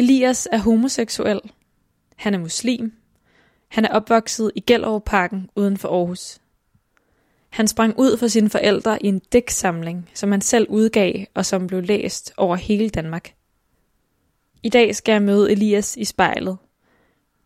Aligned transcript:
Elias 0.00 0.48
er 0.52 0.58
homoseksuel. 0.58 1.40
Han 2.16 2.34
er 2.34 2.38
muslim. 2.38 2.92
Han 3.68 3.84
er 3.84 3.88
opvokset 3.88 4.52
i 4.54 4.60
Gellerup-parken 4.60 5.50
uden 5.56 5.76
for 5.76 5.88
Aarhus. 5.88 6.40
Han 7.50 7.68
sprang 7.68 7.98
ud 7.98 8.16
for 8.16 8.26
sine 8.26 8.50
forældre 8.50 9.02
i 9.02 9.08
en 9.08 9.18
dæksamling, 9.18 10.10
som 10.14 10.30
han 10.30 10.40
selv 10.40 10.66
udgav 10.68 11.24
og 11.34 11.46
som 11.46 11.66
blev 11.66 11.82
læst 11.82 12.32
over 12.36 12.56
hele 12.56 12.88
Danmark. 12.88 13.34
I 14.62 14.68
dag 14.68 14.94
skal 14.94 15.12
jeg 15.12 15.22
møde 15.22 15.52
Elias 15.52 15.96
i 15.96 16.04
spejlet, 16.04 16.58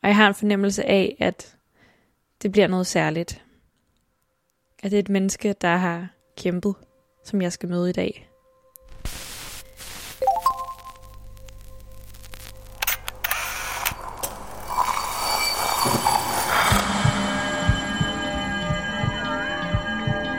og 0.02 0.09
jeg 0.09 0.16
har 0.16 0.29
en 0.29 0.34
fornemmelse 0.34 0.84
af, 0.84 1.16
at 1.21 1.57
det 2.43 2.52
bliver 2.52 2.66
noget 2.66 2.86
særligt. 2.86 3.45
At 4.82 4.91
det 4.91 4.96
er 4.96 5.02
et 5.02 5.09
menneske, 5.09 5.52
der 5.52 5.77
har 5.77 6.09
kæmpet, 6.36 6.75
som 7.25 7.43
jeg 7.43 7.52
skal 7.52 7.68
møde 7.68 7.91
i 7.91 7.93
dag. 7.93 8.33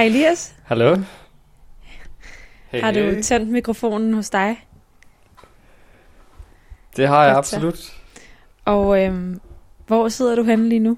Hej 0.00 0.06
Elias. 0.06 0.54
Hallo. 0.64 0.96
Hey, 2.68 2.80
Har 2.80 2.92
du 2.92 3.22
tændt 3.22 3.48
mikrofonen 3.48 4.14
hos 4.14 4.30
dig? 4.30 4.66
Det 6.96 7.08
har 7.08 7.24
jeg 7.24 7.34
Godt 7.34 7.46
så. 7.46 7.56
absolut. 7.56 7.92
Og 8.64 9.04
øhm, 9.04 9.40
hvor 9.86 10.08
sidder 10.08 10.34
du 10.34 10.42
henne 10.42 10.68
lige 10.68 10.78
nu? 10.78 10.96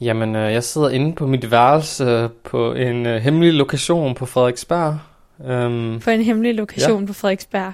Jamen, 0.00 0.36
øh, 0.36 0.52
jeg 0.52 0.64
sidder 0.64 0.88
inde 0.88 1.14
på 1.14 1.26
mit 1.26 1.50
værelse 1.50 2.04
øh, 2.04 2.30
på 2.44 2.72
en 2.72 3.06
øh, 3.06 3.22
hemmelig 3.22 3.54
lokation 3.54 4.14
på 4.14 4.26
Frederiksberg. 4.26 4.98
Um, 5.38 6.00
På 6.04 6.10
en 6.10 6.22
hemmelig 6.22 6.54
lokation 6.54 7.00
ja. 7.00 7.06
på 7.06 7.12
Frederiksberg. 7.12 7.72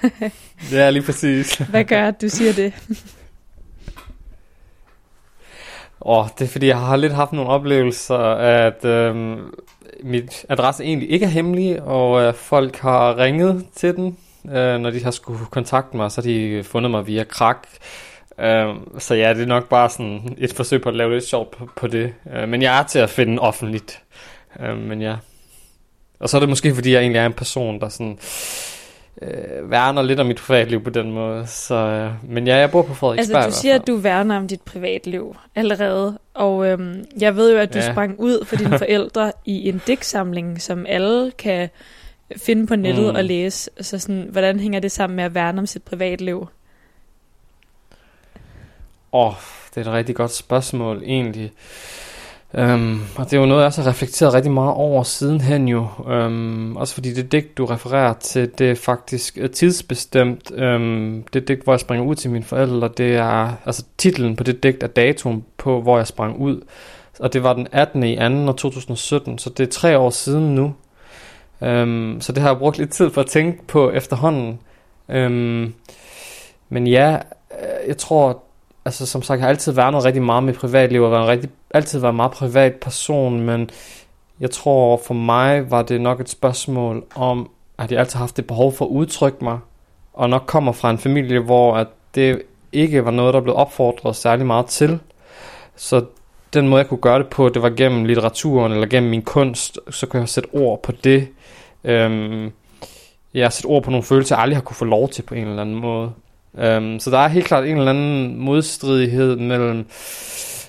det 0.70 0.80
er 0.80 0.90
lige 0.90 1.02
præcis. 1.02 1.54
Hvad 1.56 1.84
gør, 1.84 2.08
at 2.08 2.22
du 2.22 2.28
siger 2.28 2.52
det? 2.52 2.72
Og 6.04 6.28
det 6.38 6.44
er 6.44 6.48
fordi, 6.48 6.66
jeg 6.66 6.78
har 6.78 6.96
lidt 6.96 7.12
haft 7.12 7.32
nogle 7.32 7.50
oplevelser, 7.50 8.18
at 8.34 8.84
øh, 8.84 9.36
mit 10.02 10.46
adresse 10.48 10.84
egentlig 10.84 11.10
ikke 11.10 11.26
er 11.26 11.30
hemmelig, 11.30 11.82
og 11.82 12.22
øh, 12.22 12.34
folk 12.34 12.76
har 12.76 13.18
ringet 13.18 13.66
til 13.74 13.96
den, 13.96 14.16
øh, 14.52 14.78
når 14.78 14.90
de 14.90 15.04
har 15.04 15.10
skulle 15.10 15.38
kontakte 15.50 15.96
mig, 15.96 16.10
så 16.10 16.20
har 16.20 16.28
de 16.28 16.64
fundet 16.64 16.90
mig 16.90 17.06
via 17.06 17.24
krak. 17.24 17.68
Øh, 18.40 18.74
så 18.98 19.14
ja, 19.14 19.34
det 19.34 19.42
er 19.42 19.46
nok 19.46 19.68
bare 19.68 19.90
sådan 19.90 20.36
et 20.38 20.52
forsøg 20.52 20.82
på 20.82 20.88
at 20.88 20.96
lave 20.96 21.12
lidt 21.12 21.24
sjov 21.24 21.50
på, 21.52 21.68
på 21.76 21.86
det. 21.86 22.14
Øh, 22.34 22.48
men 22.48 22.62
jeg 22.62 22.78
er 22.78 22.82
til 22.82 22.98
at 22.98 23.10
finde 23.10 23.38
offentligt. 23.38 24.02
Øh, 24.60 24.78
men 24.78 25.02
ja. 25.02 25.16
Og 26.20 26.28
så 26.28 26.36
er 26.36 26.40
det 26.40 26.48
måske, 26.48 26.74
fordi 26.74 26.92
jeg 26.92 27.00
egentlig 27.00 27.18
er 27.18 27.26
en 27.26 27.32
person, 27.32 27.80
der 27.80 27.88
sådan 27.88 28.18
øh, 29.22 29.70
værner 29.70 30.02
lidt 30.02 30.20
om 30.20 30.26
mit 30.26 30.36
privatliv 30.36 30.84
på 30.84 30.90
den 30.90 31.12
måde. 31.12 31.46
Så, 31.46 31.74
øh, 31.74 32.12
men 32.22 32.46
ja, 32.46 32.56
jeg 32.56 32.70
bor 32.70 32.82
på 32.82 32.94
Frederiksberg. 32.94 33.44
Altså, 33.44 33.58
du 33.58 33.62
siger, 33.62 33.74
at 33.74 33.86
du 33.86 33.96
værner 33.96 34.36
om 34.36 34.48
dit 34.48 34.60
privatliv 34.60 35.36
allerede. 35.54 36.18
Og 36.34 36.66
øhm, 36.66 37.04
jeg 37.20 37.36
ved 37.36 37.52
jo, 37.52 37.58
at 37.58 37.74
du 37.74 37.78
ja. 37.78 37.92
Sprang 37.92 38.20
ud 38.20 38.44
for 38.44 38.56
dine 38.56 38.78
forældre 38.84 39.32
i 39.44 39.68
en 39.68 39.82
digtsamling, 39.86 40.62
som 40.62 40.86
alle 40.88 41.30
kan 41.38 41.68
finde 42.36 42.66
på 42.66 42.76
nettet. 42.76 43.12
Mm. 43.12 43.16
og 43.16 43.24
læse. 43.24 43.70
Så 43.80 43.98
sådan, 43.98 44.28
hvordan 44.30 44.60
hænger 44.60 44.80
det 44.80 44.92
sammen 44.92 45.16
med 45.16 45.24
at 45.24 45.34
værne 45.34 45.58
om 45.58 45.66
sit 45.66 45.82
privatliv? 45.82 46.48
Åh, 49.12 49.26
oh, 49.26 49.34
det 49.74 49.86
er 49.86 49.90
et 49.90 49.96
rigtig 49.96 50.16
godt 50.16 50.32
spørgsmål 50.32 51.02
egentlig. 51.04 51.52
Um, 52.58 53.00
og 53.16 53.24
det 53.24 53.32
er 53.32 53.40
jo 53.40 53.46
noget, 53.46 53.60
jeg 53.60 53.66
også 53.66 53.82
har 53.82 53.90
reflekteret 53.90 54.34
rigtig 54.34 54.52
meget 54.52 54.74
over 54.74 55.02
sidenhen 55.02 55.68
jo. 55.68 55.86
Um, 55.98 56.76
også 56.76 56.94
fordi 56.94 57.14
det 57.14 57.32
digt, 57.32 57.58
du 57.58 57.64
refererer 57.64 58.12
til, 58.12 58.58
det 58.58 58.70
er 58.70 58.74
faktisk 58.74 59.38
øh, 59.40 59.50
tidsbestemt. 59.50 60.50
Um, 60.50 61.24
det 61.32 61.48
digt, 61.48 61.64
hvor 61.64 61.72
jeg 61.72 61.80
springer 61.80 62.06
ud 62.06 62.14
til 62.14 62.30
mine 62.30 62.44
forældre, 62.44 62.90
det 62.96 63.16
er, 63.16 63.52
altså 63.66 63.84
titlen 63.98 64.36
på 64.36 64.44
det 64.44 64.62
digt 64.62 64.82
er 64.82 64.86
datoen 64.86 65.44
på, 65.56 65.80
hvor 65.80 65.96
jeg 65.96 66.06
sprang 66.06 66.40
ud. 66.40 66.60
Og 67.20 67.32
det 67.32 67.42
var 67.42 67.52
den 67.52 67.66
18. 67.72 68.04
i 68.04 68.16
2. 68.16 68.52
2017, 68.52 69.38
så 69.38 69.50
det 69.50 69.66
er 69.66 69.70
tre 69.70 69.98
år 69.98 70.10
siden 70.10 70.54
nu. 70.54 70.74
Um, 71.60 72.16
så 72.20 72.32
det 72.32 72.42
har 72.42 72.48
jeg 72.48 72.58
brugt 72.58 72.78
lidt 72.78 72.90
tid 72.90 73.10
for 73.10 73.20
at 73.20 73.26
tænke 73.26 73.66
på 73.66 73.90
efterhånden. 73.90 74.58
Um, 75.08 75.74
men 76.68 76.86
ja, 76.86 77.18
øh, 77.60 77.88
jeg 77.88 77.96
tror, 77.96 78.42
altså 78.84 79.06
som 79.06 79.22
sagt, 79.22 79.38
jeg 79.38 79.44
har 79.44 79.50
altid 79.50 79.72
værnet 79.72 80.04
rigtig 80.04 80.22
meget 80.22 80.42
med 80.42 80.54
privatliv, 80.54 81.02
og 81.02 81.10
været 81.10 81.22
en 81.22 81.28
rigtig, 81.28 81.50
altid 81.74 81.98
været 81.98 82.12
en 82.12 82.16
meget 82.16 82.32
privat 82.32 82.74
person, 82.74 83.40
men 83.40 83.70
jeg 84.40 84.50
tror 84.50 85.00
for 85.06 85.14
mig 85.14 85.70
var 85.70 85.82
det 85.82 86.00
nok 86.00 86.20
et 86.20 86.28
spørgsmål 86.28 87.04
om, 87.14 87.50
at 87.78 87.92
jeg 87.92 88.00
altid 88.00 88.16
har 88.16 88.22
haft 88.22 88.36
det 88.36 88.46
behov 88.46 88.72
for 88.72 88.84
at 88.84 88.88
udtrykke 88.88 89.44
mig, 89.44 89.58
og 90.12 90.30
nok 90.30 90.42
kommer 90.46 90.72
fra 90.72 90.90
en 90.90 90.98
familie, 90.98 91.40
hvor 91.40 91.76
at 91.76 91.86
det 92.14 92.42
ikke 92.72 93.04
var 93.04 93.10
noget, 93.10 93.34
der 93.34 93.40
blev 93.40 93.56
opfordret 93.56 94.16
særlig 94.16 94.46
meget 94.46 94.66
til. 94.66 94.98
Så 95.76 96.04
den 96.54 96.68
måde, 96.68 96.80
jeg 96.80 96.88
kunne 96.88 97.00
gøre 97.00 97.18
det 97.18 97.28
på, 97.28 97.48
det 97.48 97.62
var 97.62 97.70
gennem 97.70 98.04
litteraturen, 98.04 98.72
eller 98.72 98.86
gennem 98.86 99.10
min 99.10 99.22
kunst, 99.22 99.78
så 99.90 100.06
kunne 100.06 100.20
jeg 100.20 100.28
sætte 100.28 100.48
ord 100.52 100.82
på 100.82 100.92
det. 100.92 101.28
Øhm, 101.84 102.52
jeg 103.34 103.44
har 103.44 103.50
sætte 103.50 103.66
ord 103.66 103.82
på 103.82 103.90
nogle 103.90 104.04
følelser, 104.04 104.36
jeg 104.36 104.42
aldrig 104.42 104.56
har 104.56 104.62
kunne 104.62 104.76
få 104.76 104.84
lov 104.84 105.08
til 105.08 105.22
på 105.22 105.34
en 105.34 105.46
eller 105.46 105.62
anden 105.62 105.74
måde. 105.74 106.12
Øhm, 106.58 107.00
så 107.00 107.10
der 107.10 107.18
er 107.18 107.28
helt 107.28 107.46
klart 107.46 107.64
en 107.64 107.76
eller 107.76 107.90
anden 107.90 108.40
modstridighed 108.40 109.36
mellem 109.36 109.86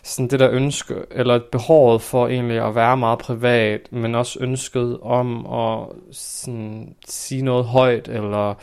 sådan 0.05 0.27
det 0.27 0.39
der 0.39 0.49
ønske, 0.51 0.95
eller 1.11 1.35
et 1.35 1.45
behovet 1.45 2.01
for 2.01 2.27
egentlig 2.27 2.67
at 2.67 2.75
være 2.75 2.97
meget 2.97 3.19
privat, 3.19 3.91
men 3.91 4.15
også 4.15 4.39
ønsket 4.41 4.97
om 5.01 5.45
at 5.45 5.87
sådan, 6.11 6.95
sige 7.07 7.41
noget 7.41 7.65
højt, 7.65 8.07
eller 8.07 8.53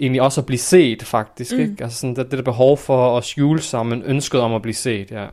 egentlig 0.00 0.22
også 0.22 0.40
at 0.40 0.46
blive 0.46 0.58
set 0.58 1.02
faktisk, 1.02 1.52
mm. 1.52 1.60
ikke? 1.60 1.84
Altså 1.84 1.98
sådan 1.98 2.16
det, 2.16 2.30
det 2.30 2.38
der 2.38 2.44
behov 2.44 2.76
for 2.76 3.18
at 3.18 3.24
skjule 3.24 3.60
sig, 3.60 3.86
men 3.86 4.02
ønsket 4.02 4.40
om 4.40 4.54
at 4.54 4.62
blive 4.62 4.74
set, 4.74 5.10
ja. 5.10 5.26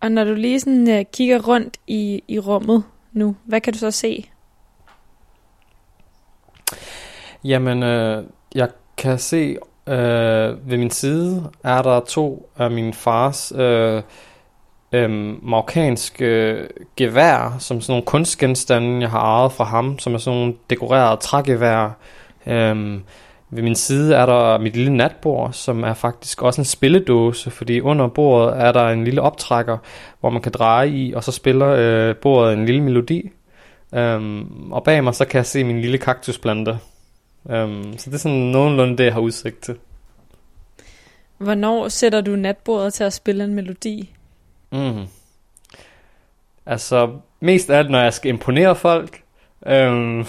Og 0.00 0.12
når 0.12 0.24
du 0.24 0.34
lige 0.34 0.60
sådan, 0.60 0.98
uh, 0.98 1.04
kigger 1.12 1.48
rundt 1.48 1.76
i, 1.86 2.22
i 2.28 2.38
rummet 2.38 2.84
nu, 3.12 3.36
hvad 3.44 3.60
kan 3.60 3.72
du 3.72 3.78
så 3.78 3.90
se? 3.90 4.30
Jamen, 7.44 7.82
øh, 7.82 8.24
jeg 8.54 8.68
kan 8.96 9.18
se 9.18 9.56
øh, 9.86 10.70
ved 10.70 10.78
min 10.78 10.90
side 10.90 11.50
er 11.64 11.82
der 11.82 12.00
to 12.00 12.50
af 12.56 12.70
min 12.70 12.94
fars 12.94 13.52
øh, 13.56 14.02
øhm, 14.92 15.38
marokkanske 15.42 16.24
øh, 16.24 16.68
gevær, 16.96 17.56
som 17.58 17.80
sådan 17.80 17.92
nogle 17.92 18.06
kunstgenstande, 18.06 19.00
jeg 19.00 19.10
har 19.10 19.20
ejet 19.20 19.52
fra 19.52 19.64
ham, 19.64 19.98
som 19.98 20.14
er 20.14 20.18
sådan 20.18 20.38
nogle 20.38 20.54
dekorerede 20.70 21.20
trægevær. 21.20 21.96
Øhm, 22.46 23.02
ved 23.50 23.62
min 23.62 23.74
side 23.74 24.14
er 24.14 24.26
der 24.26 24.58
mit 24.58 24.76
lille 24.76 24.96
natbord, 24.96 25.52
som 25.52 25.84
er 25.84 25.94
faktisk 25.94 26.42
også 26.42 26.60
en 26.60 26.64
spilledåse, 26.64 27.50
fordi 27.50 27.80
under 27.80 28.08
bordet 28.08 28.60
er 28.60 28.72
der 28.72 28.88
en 28.88 29.04
lille 29.04 29.22
optrækker, 29.22 29.78
hvor 30.20 30.30
man 30.30 30.42
kan 30.42 30.52
dreje 30.52 30.88
i, 30.88 31.12
og 31.12 31.24
så 31.24 31.32
spiller 31.32 31.68
øh, 31.68 32.16
bordet 32.16 32.52
en 32.52 32.66
lille 32.66 32.82
melodi. 32.82 33.30
Øhm, 33.94 34.72
og 34.72 34.84
bag 34.84 35.04
mig 35.04 35.14
så 35.14 35.24
kan 35.24 35.38
jeg 35.38 35.46
se 35.46 35.64
min 35.64 35.80
lille 35.80 35.98
kaktusplante. 35.98 36.78
Øhm, 37.50 37.98
så 37.98 38.10
det 38.10 38.14
er 38.14 38.18
sådan 38.18 38.38
nogenlunde 38.38 38.96
det, 38.96 39.04
jeg 39.04 39.12
har 39.12 39.20
udsigt 39.20 39.62
til. 39.62 39.74
Hvornår 41.38 41.88
sætter 41.88 42.20
du 42.20 42.36
natbordet 42.36 42.94
til 42.94 43.04
at 43.04 43.12
spille 43.12 43.44
en 43.44 43.54
melodi? 43.54 44.14
Mm. 44.72 45.06
Altså, 46.66 47.10
mest 47.40 47.70
af 47.70 47.78
alt, 47.78 47.90
når 47.90 47.98
jeg 47.98 48.14
skal 48.14 48.28
imponere 48.28 48.76
folk. 48.76 49.22
Øhm, 49.66 50.24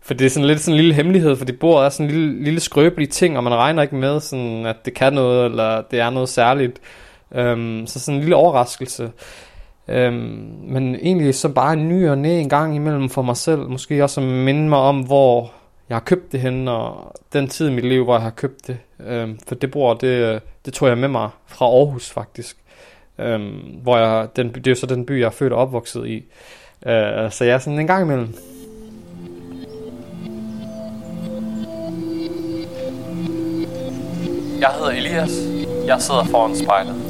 for 0.00 0.14
det 0.14 0.26
er 0.26 0.30
sådan 0.30 0.46
lidt 0.46 0.60
sådan 0.60 0.74
en 0.74 0.80
lille 0.80 0.94
hemmelighed, 0.94 1.36
fordi 1.36 1.52
bordet 1.52 1.86
er 1.86 1.88
sådan 1.88 2.06
en 2.06 2.12
lille, 2.12 2.44
lille 2.44 2.60
skrøbelig 2.60 3.10
ting, 3.10 3.36
og 3.36 3.44
man 3.44 3.54
regner 3.54 3.82
ikke 3.82 3.96
med, 3.96 4.20
sådan, 4.20 4.66
at 4.66 4.76
det 4.84 4.94
kan 4.94 5.12
noget, 5.12 5.44
eller 5.44 5.82
det 5.90 6.00
er 6.00 6.10
noget 6.10 6.28
særligt. 6.28 6.80
Øhm, 7.34 7.86
så 7.86 8.00
sådan 8.00 8.14
en 8.14 8.20
lille 8.20 8.36
overraskelse. 8.36 9.12
Øhm, 9.88 10.54
men 10.62 10.94
egentlig 10.94 11.34
så 11.34 11.48
bare 11.48 11.72
en 11.72 11.88
ny 11.88 12.08
og 12.08 12.18
næ 12.18 12.40
en 12.40 12.48
gang 12.48 12.76
imellem 12.76 13.08
for 13.08 13.22
mig 13.22 13.36
selv. 13.36 13.68
Måske 13.68 14.04
også 14.04 14.20
at 14.20 14.26
minde 14.26 14.68
mig 14.68 14.78
om, 14.78 15.00
hvor 15.00 15.52
jeg 15.88 15.96
har 15.96 16.00
købt 16.00 16.32
det 16.32 16.40
hen, 16.40 16.68
og 16.68 17.16
den 17.32 17.48
tid 17.48 17.68
i 17.68 17.72
mit 17.72 17.84
liv, 17.84 18.04
hvor 18.04 18.14
jeg 18.14 18.22
har 18.22 18.30
købt 18.30 18.66
det. 18.66 18.78
Øhm, 19.06 19.38
for 19.48 19.54
det 19.54 19.70
bord, 19.70 19.98
det, 19.98 20.42
det 20.64 20.72
tog 20.72 20.88
jeg 20.88 20.98
med 20.98 21.08
mig 21.08 21.30
fra 21.46 21.66
Aarhus 21.66 22.10
faktisk. 22.10 22.56
Øhm, 23.20 23.80
hvor 23.82 23.98
jeg, 23.98 24.28
den, 24.36 24.48
det 24.48 24.66
er 24.66 24.70
jo 24.70 24.74
så 24.74 24.86
den 24.86 25.06
by, 25.06 25.20
jeg 25.20 25.26
er 25.26 25.30
født 25.30 25.52
og 25.52 25.58
opvokset 25.58 26.06
i. 26.06 26.16
Øh, 26.86 27.30
så 27.30 27.44
jeg 27.44 27.54
er 27.54 27.58
sådan 27.58 27.78
en 27.80 27.86
gang 27.86 28.02
imellem. 28.04 28.34
Jeg 34.60 34.70
hedder 34.78 34.90
Elias. 34.90 35.30
Jeg 35.86 36.00
sidder 36.00 36.24
foran 36.24 36.56
spejlet. 36.56 37.09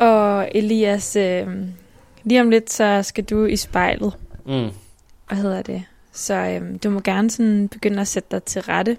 Og 0.00 0.50
Elias, 0.54 1.16
øh, 1.16 1.48
lige 2.24 2.40
om 2.40 2.50
lidt, 2.50 2.72
så 2.72 3.02
skal 3.02 3.24
du 3.24 3.44
i 3.44 3.56
spejlet. 3.56 4.16
Mm. 4.46 4.70
Hvad 5.28 5.38
hedder 5.38 5.62
det? 5.62 5.84
Så 6.12 6.34
øh, 6.34 6.78
du 6.84 6.90
må 6.90 7.00
gerne 7.00 7.30
sådan 7.30 7.68
begynde 7.68 8.00
at 8.00 8.08
sætte 8.08 8.28
dig 8.30 8.42
til 8.42 8.62
rette 8.62 8.96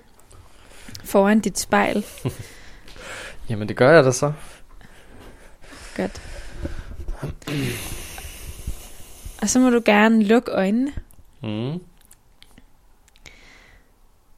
foran 1.03 1.39
dit 1.39 1.59
spejl. 1.59 2.05
Jamen 3.49 3.67
det 3.67 3.77
gør 3.77 3.91
jeg 3.91 4.03
da 4.03 4.11
så. 4.11 4.33
Godt. 5.97 6.21
Og 9.41 9.49
så 9.49 9.59
må 9.59 9.69
du 9.69 9.81
gerne 9.85 10.23
lukke 10.23 10.51
øjnene. 10.51 10.93
Mm. 11.43 11.79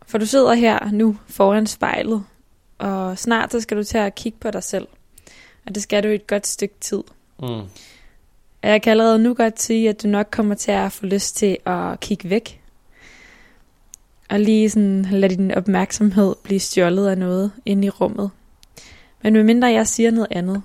For 0.07 0.17
du 0.17 0.25
sidder 0.25 0.53
her 0.53 0.91
nu 0.91 1.17
foran 1.27 1.67
spejlet, 1.67 2.23
og 2.77 3.17
snart 3.17 3.51
så 3.51 3.61
skal 3.61 3.77
du 3.77 3.83
til 3.83 3.97
at 3.97 4.15
kigge 4.15 4.37
på 4.41 4.51
dig 4.51 4.63
selv. 4.63 4.87
Og 5.65 5.75
det 5.75 5.83
skal 5.83 6.03
du 6.03 6.07
i 6.07 6.15
et 6.15 6.27
godt 6.27 6.47
stykke 6.47 6.75
tid. 6.81 7.03
Mm. 7.39 7.61
Og 8.63 8.69
jeg 8.69 8.81
kan 8.81 8.91
allerede 8.91 9.19
nu 9.19 9.33
godt 9.33 9.61
sige, 9.61 9.89
at 9.89 10.03
du 10.03 10.07
nok 10.07 10.27
kommer 10.31 10.55
til 10.55 10.71
at 10.71 10.91
få 10.91 11.05
lyst 11.05 11.35
til 11.35 11.57
at 11.65 11.99
kigge 11.99 12.29
væk. 12.29 12.61
Og 14.29 14.39
lige 14.39 14.69
sådan 14.69 15.05
lade 15.11 15.35
din 15.35 15.51
opmærksomhed 15.51 16.35
blive 16.43 16.59
stjålet 16.59 17.07
af 17.07 17.17
noget 17.17 17.51
inde 17.65 17.87
i 17.87 17.89
rummet. 17.89 18.31
Men 19.23 19.33
medmindre 19.33 19.67
jeg 19.67 19.87
siger 19.87 20.11
noget 20.11 20.27
andet, 20.31 20.63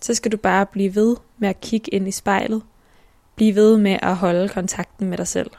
så 0.00 0.14
skal 0.14 0.32
du 0.32 0.36
bare 0.36 0.66
blive 0.66 0.94
ved 0.94 1.16
med 1.38 1.48
at 1.48 1.60
kigge 1.60 1.94
ind 1.94 2.08
i 2.08 2.10
spejlet. 2.10 2.62
Blive 3.34 3.54
ved 3.54 3.78
med 3.78 3.98
at 4.02 4.16
holde 4.16 4.48
kontakten 4.48 5.08
med 5.08 5.18
dig 5.18 5.28
selv. 5.28 5.50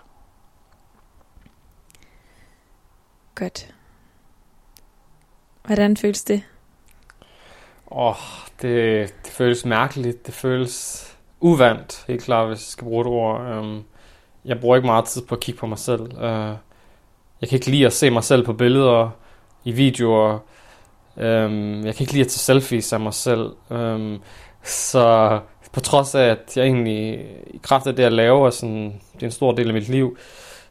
Godt. 3.36 3.76
Hvordan 5.66 5.98
føles 5.98 6.24
det? 6.24 6.44
Åh, 7.96 8.08
oh, 8.08 8.16
det, 8.62 9.14
det 9.26 9.32
føles 9.32 9.66
mærkeligt. 9.66 10.26
Det 10.26 10.34
føles 10.34 11.08
uvandt, 11.40 12.04
helt 12.08 12.24
klart, 12.24 12.48
hvis 12.48 12.60
jeg 12.60 12.72
skal 12.72 12.86
bruge 12.86 13.02
et 13.02 13.08
ord. 13.08 13.58
Um, 13.58 13.84
jeg 14.46 14.60
bruger 14.60 14.76
ikke 14.76 14.86
meget 14.86 15.06
tid 15.06 15.22
på 15.22 15.36
at 15.36 15.42
kigge 15.42 15.60
på 15.60 15.68
mig 15.68 15.80
selv. 15.80 16.02
Uh, 16.02 16.56
jeg 17.42 17.50
kan 17.50 17.56
ikke 17.56 17.72
lide 17.72 17.86
at 17.86 17.94
se 17.94 18.10
mig 18.10 18.24
selv 18.24 18.46
på 18.46 18.54
billeder, 18.54 19.10
i 19.64 19.72
videoer. 19.72 20.40
Um, 21.16 21.86
jeg 21.86 21.96
kan 21.96 22.04
ikke 22.04 22.14
lide 22.14 22.24
at 22.24 22.28
tage 22.28 22.40
selfies 22.40 22.94
af 22.94 23.00
mig 23.00 23.14
selv. 23.14 23.52
Um, 23.70 24.22
så 24.64 25.40
på 25.74 25.80
trods 25.80 26.16
af, 26.16 26.24
at 26.24 26.58
jeg 26.58 26.66
egentlig 26.66 27.26
i 27.48 27.60
kraft 27.64 27.88
af 27.88 27.96
det, 27.96 28.04
jeg 28.04 28.12
laver, 28.12 28.50
sådan, 28.50 29.02
det 29.14 29.22
er 29.22 29.26
en 29.26 29.32
stor 29.32 29.52
del 29.52 29.68
af 29.68 29.74
mit 29.74 29.90
liv, 29.90 30.18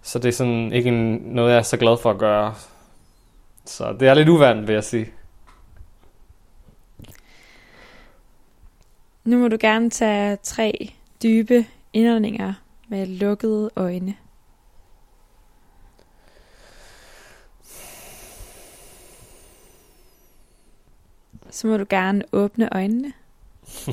så 0.02 0.18
det 0.18 0.28
er 0.28 0.32
sådan 0.32 0.72
ikke 0.72 0.88
en, 0.88 1.22
noget, 1.24 1.50
jeg 1.50 1.58
er 1.58 1.62
så 1.62 1.76
glad 1.76 1.96
for 1.96 2.10
at 2.10 2.18
gøre. 2.18 2.54
Så 3.64 3.96
det 4.00 4.08
er 4.08 4.14
lidt 4.14 4.28
uvandt, 4.28 4.68
vil 4.68 4.74
jeg 4.74 4.84
sige. 4.84 5.06
Nu 9.24 9.38
må 9.38 9.48
du 9.48 9.56
gerne 9.60 9.90
tage 9.90 10.36
tre 10.42 10.92
dybe 11.22 11.66
indåndinger 11.92 12.52
med 12.88 13.06
lukkede 13.06 13.70
øjne. 13.76 14.14
Så 21.50 21.66
må 21.66 21.76
du 21.76 21.84
gerne 21.90 22.22
åbne 22.32 22.74
øjnene. 22.74 23.12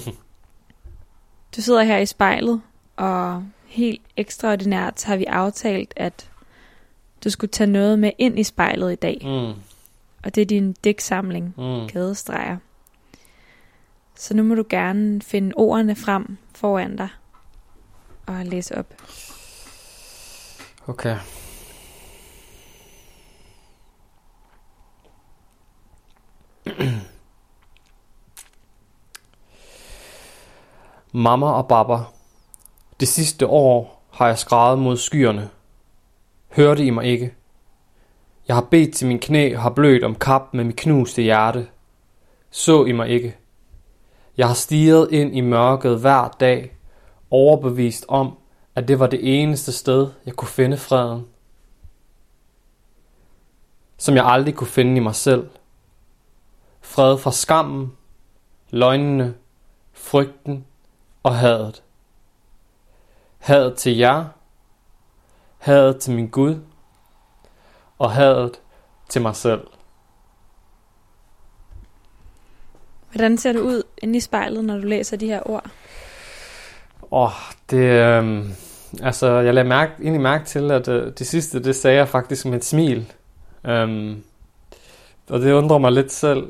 Du 1.56 1.62
sidder 1.62 1.84
her 1.84 1.98
i 1.98 2.06
spejlet, 2.06 2.62
og 2.96 3.44
helt 3.66 4.02
ekstraordinært 4.18 5.04
har 5.04 5.16
vi 5.18 5.26
aftalt, 5.26 5.94
at 5.96 6.30
du 7.24 7.30
skulle 7.30 7.52
tage 7.52 7.70
noget 7.72 8.00
med 8.00 8.12
ind 8.18 8.40
i 8.40 8.44
spejlet 8.44 8.92
i 8.92 8.96
dag. 8.96 9.22
Mm. 9.24 9.62
Og 10.24 10.36
det 10.36 10.42
er 10.42 10.46
din 10.46 10.74
digtsamling, 10.84 11.54
Mm. 11.58 11.88
kædestreger. 11.88 12.58
Så 14.20 14.34
nu 14.34 14.44
må 14.44 14.56
du 14.56 14.66
gerne 14.70 15.22
finde 15.22 15.54
ordene 15.56 15.96
frem 15.96 16.38
foran 16.56 16.96
dig 16.96 17.10
og 18.26 18.46
læse 18.46 18.78
op. 18.78 18.94
Okay. 20.88 21.18
Mamma 31.14 31.52
og 31.52 31.68
baba. 31.68 31.98
Det 33.00 33.08
sidste 33.08 33.48
år 33.48 34.06
har 34.12 34.28
jeg 34.28 34.38
skrevet 34.38 34.80
mod 34.80 34.98
skyerne. 34.98 35.50
Hørte 36.50 36.86
I 36.86 36.90
mig 36.90 37.06
ikke? 37.06 37.34
Jeg 38.48 38.56
har 38.56 38.68
bedt 38.72 38.96
til 38.96 39.08
min 39.08 39.20
knæ 39.20 39.56
og 39.56 39.62
har 39.62 39.70
blødt 39.70 40.04
om 40.04 40.16
kap 40.16 40.54
med 40.54 40.64
mit 40.64 40.76
knuste 40.76 41.22
hjerte. 41.22 41.68
Så 42.50 42.86
I 42.86 42.92
mig 42.92 43.10
ikke? 43.10 43.36
Jeg 44.40 44.48
har 44.48 44.54
stiget 44.54 45.12
ind 45.12 45.36
i 45.36 45.42
mørket 45.42 46.00
hver 46.00 46.28
dag, 46.40 46.78
overbevist 47.32 48.06
om, 48.08 48.38
at 48.76 48.88
det 48.88 49.00
var 49.00 49.08
det 49.08 49.42
eneste 49.42 49.72
sted, 49.72 50.08
jeg 50.26 50.34
kunne 50.34 50.48
finde 50.48 50.78
freden. 50.78 51.28
Som 53.98 54.16
jeg 54.16 54.26
aldrig 54.26 54.56
kunne 54.56 54.68
finde 54.68 54.96
i 54.96 55.00
mig 55.00 55.16
selv. 55.16 55.50
Fred 56.82 57.18
fra 57.18 57.32
skammen, 57.32 57.98
løgnene, 58.70 59.36
frygten 59.94 60.66
og 61.24 61.36
hadet. 61.36 61.84
Hadet 63.38 63.78
til 63.78 63.98
jer, 63.98 64.26
hadet 65.58 66.00
til 66.00 66.16
min 66.16 66.30
Gud, 66.30 66.60
og 67.98 68.12
hadet 68.12 68.62
til 69.10 69.22
mig 69.22 69.36
selv. 69.36 69.68
Hvordan 73.12 73.38
ser 73.38 73.54
du 73.54 73.60
ud 73.60 73.84
inde 73.98 74.18
i 74.18 74.20
spejlet, 74.20 74.66
når 74.66 74.78
du 74.78 74.88
læser 74.88 75.18
de 75.18 75.28
her 75.28 75.50
ord? 75.50 75.66
Åh, 77.12 77.24
oh, 77.24 77.32
det... 77.70 77.78
Øh, 77.78 78.46
altså, 79.04 79.40
jeg 79.40 79.54
lagde 79.54 79.70
mærke, 79.70 79.92
egentlig 80.02 80.22
mærke 80.22 80.46
til, 80.46 80.72
at 80.72 80.88
øh, 80.88 81.12
det 81.20 81.28
sidste, 81.28 81.64
det 81.64 81.76
sagde 81.76 81.98
jeg 81.98 82.08
faktisk 82.08 82.46
med 82.46 82.58
et 82.58 82.66
smil. 82.66 83.06
Um, 83.70 84.24
og 85.30 85.40
det 85.40 85.54
undrer 85.54 85.78
mig 85.78 85.92
lidt 85.92 86.12
selv. 86.12 86.44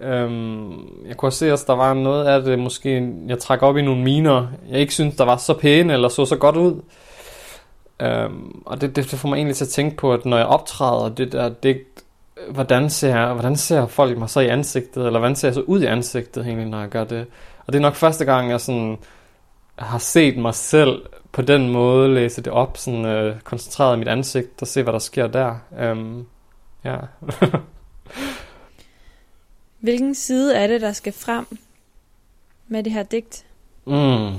Um, 0.00 1.04
jeg 1.06 1.16
kunne 1.16 1.28
også 1.28 1.38
se, 1.38 1.52
at 1.52 1.64
der 1.66 1.76
var 1.76 1.94
noget 1.94 2.26
af 2.26 2.42
det, 2.42 2.58
måske 2.58 3.12
jeg 3.26 3.38
trak 3.38 3.62
op 3.62 3.76
i 3.76 3.82
nogle 3.82 4.02
miner, 4.02 4.46
jeg 4.70 4.80
ikke 4.80 4.94
synes, 4.94 5.16
der 5.16 5.24
var 5.24 5.36
så 5.36 5.54
pæne, 5.54 5.92
eller 5.92 6.08
så 6.08 6.24
så 6.24 6.36
godt 6.36 6.56
ud. 6.56 6.82
Um, 8.04 8.62
og 8.66 8.80
det, 8.80 8.96
det, 8.96 9.10
det 9.10 9.18
får 9.18 9.28
mig 9.28 9.36
egentlig 9.36 9.56
til 9.56 9.64
at 9.64 9.68
tænke 9.68 9.96
på, 9.96 10.12
at 10.12 10.24
når 10.24 10.36
jeg 10.36 10.46
optræder 10.46 11.08
det 11.08 11.32
der 11.32 11.48
digt, 11.48 12.04
hvordan 12.48 12.90
ser, 12.90 13.32
hvordan 13.32 13.56
ser 13.56 13.86
folk 13.86 14.18
mig 14.18 14.30
så 14.30 14.40
i 14.40 14.48
ansigtet, 14.48 15.06
eller 15.06 15.18
hvordan 15.18 15.36
ser 15.36 15.48
jeg 15.48 15.54
så 15.54 15.60
ud 15.60 15.82
i 15.82 15.86
ansigtet 15.86 16.46
egentlig, 16.46 16.68
når 16.68 16.80
jeg 16.80 16.88
gør 16.88 17.04
det. 17.04 17.26
Og 17.66 17.72
det 17.72 17.78
er 17.78 17.82
nok 17.82 17.94
første 17.94 18.24
gang, 18.24 18.50
jeg 18.50 18.60
sådan 18.60 18.98
har 19.78 19.98
set 19.98 20.36
mig 20.36 20.54
selv 20.54 21.02
på 21.32 21.42
den 21.42 21.68
måde 21.68 22.14
læse 22.14 22.42
det 22.42 22.52
op, 22.52 22.76
sådan 22.76 23.04
øh, 23.04 23.40
koncentreret 23.40 23.96
i 23.96 23.98
mit 23.98 24.08
ansigt 24.08 24.62
og 24.62 24.68
se, 24.68 24.82
hvad 24.82 24.92
der 24.92 24.98
sker 24.98 25.26
der. 25.26 25.54
Um, 25.92 26.26
ja. 26.84 26.96
Hvilken 29.80 30.14
side 30.14 30.56
er 30.56 30.66
det, 30.66 30.80
der 30.80 30.92
skal 30.92 31.12
frem 31.12 31.46
med 32.68 32.82
det 32.82 32.92
her 32.92 33.02
digt? 33.02 33.46
mm. 33.86 34.38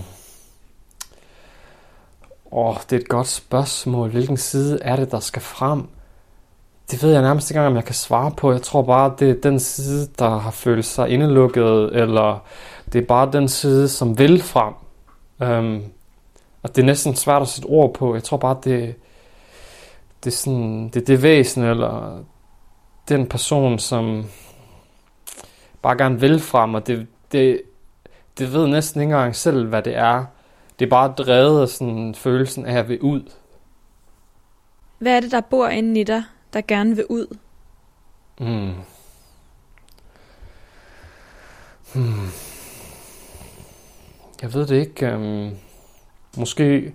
Åh, 2.53 2.70
oh, 2.70 2.75
det 2.89 2.96
er 2.96 3.00
et 3.00 3.08
godt 3.08 3.27
spørgsmål. 3.27 4.10
Hvilken 4.10 4.38
side 4.38 4.79
er 4.81 4.96
det, 4.96 5.12
der 5.12 5.20
skal 5.20 5.41
frem? 5.41 5.88
Det 6.91 7.03
ved 7.03 7.12
jeg 7.12 7.21
nærmest 7.21 7.51
ikke 7.51 7.57
engang, 7.57 7.71
om 7.71 7.75
jeg 7.75 7.86
kan 7.86 7.95
svare 7.95 8.31
på. 8.31 8.51
Jeg 8.51 8.62
tror 8.62 8.81
bare, 8.81 9.15
det 9.19 9.29
er 9.29 9.41
den 9.41 9.60
side, 9.60 10.07
der 10.19 10.39
har 10.39 10.51
følt 10.51 10.86
sig 10.86 11.10
indelukket, 11.10 11.95
eller 12.01 12.43
det 12.93 13.01
er 13.01 13.05
bare 13.05 13.31
den 13.31 13.48
side, 13.48 13.89
som 13.89 14.17
vil 14.17 14.41
frem. 14.41 14.74
Um, 15.39 15.83
og 16.63 16.75
det 16.75 16.81
er 16.81 16.86
næsten 16.86 17.15
svært 17.15 17.41
at 17.41 17.48
sætte 17.48 17.67
ord 17.67 17.93
på. 17.93 18.13
Jeg 18.13 18.24
tror 18.24 18.38
bare, 18.38 18.57
det, 18.63 18.95
det 20.24 20.31
er 20.31 20.36
sådan, 20.36 20.89
det 20.89 21.07
det 21.07 21.24
væsen, 21.24 21.63
eller 21.63 22.24
den 23.10 23.27
person, 23.27 23.79
som 23.79 24.25
bare 25.81 25.98
gerne 25.98 26.19
vil 26.19 26.39
frem, 26.39 26.74
og 26.74 26.88
det, 26.88 27.07
det, 27.31 27.62
det 28.38 28.53
ved 28.53 28.67
næsten 28.67 29.01
ikke 29.01 29.13
engang 29.13 29.36
selv, 29.36 29.67
hvad 29.67 29.81
det 29.81 29.95
er. 29.95 30.25
Det 30.79 30.86
er 30.86 30.89
bare 30.89 31.13
drevet 31.17 31.62
af 31.62 31.67
sådan 31.67 32.15
følelsen 32.15 32.65
af 32.65 32.69
at 32.69 32.75
jeg 32.75 32.89
vil 32.89 33.01
ud. 33.01 33.21
Hvad 34.98 35.15
er 35.15 35.19
det, 35.19 35.31
der 35.31 35.41
bor 35.41 35.67
inde 35.67 36.01
i 36.01 36.03
dig, 36.03 36.24
der 36.53 36.62
gerne 36.62 36.96
vil 36.96 37.05
ud? 37.10 37.38
Mm. 38.39 38.74
Hmm. 41.93 42.27
Jeg 44.41 44.53
ved 44.53 44.67
det 44.67 44.75
ikke. 44.75 45.15
Um, 45.15 45.51
måske... 46.38 46.93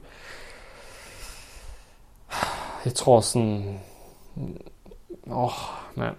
Jeg 2.84 2.94
tror 2.94 3.20
sådan... 3.20 3.80
Åh, 5.30 5.44
oh, 5.44 5.50
mand. 5.94 6.16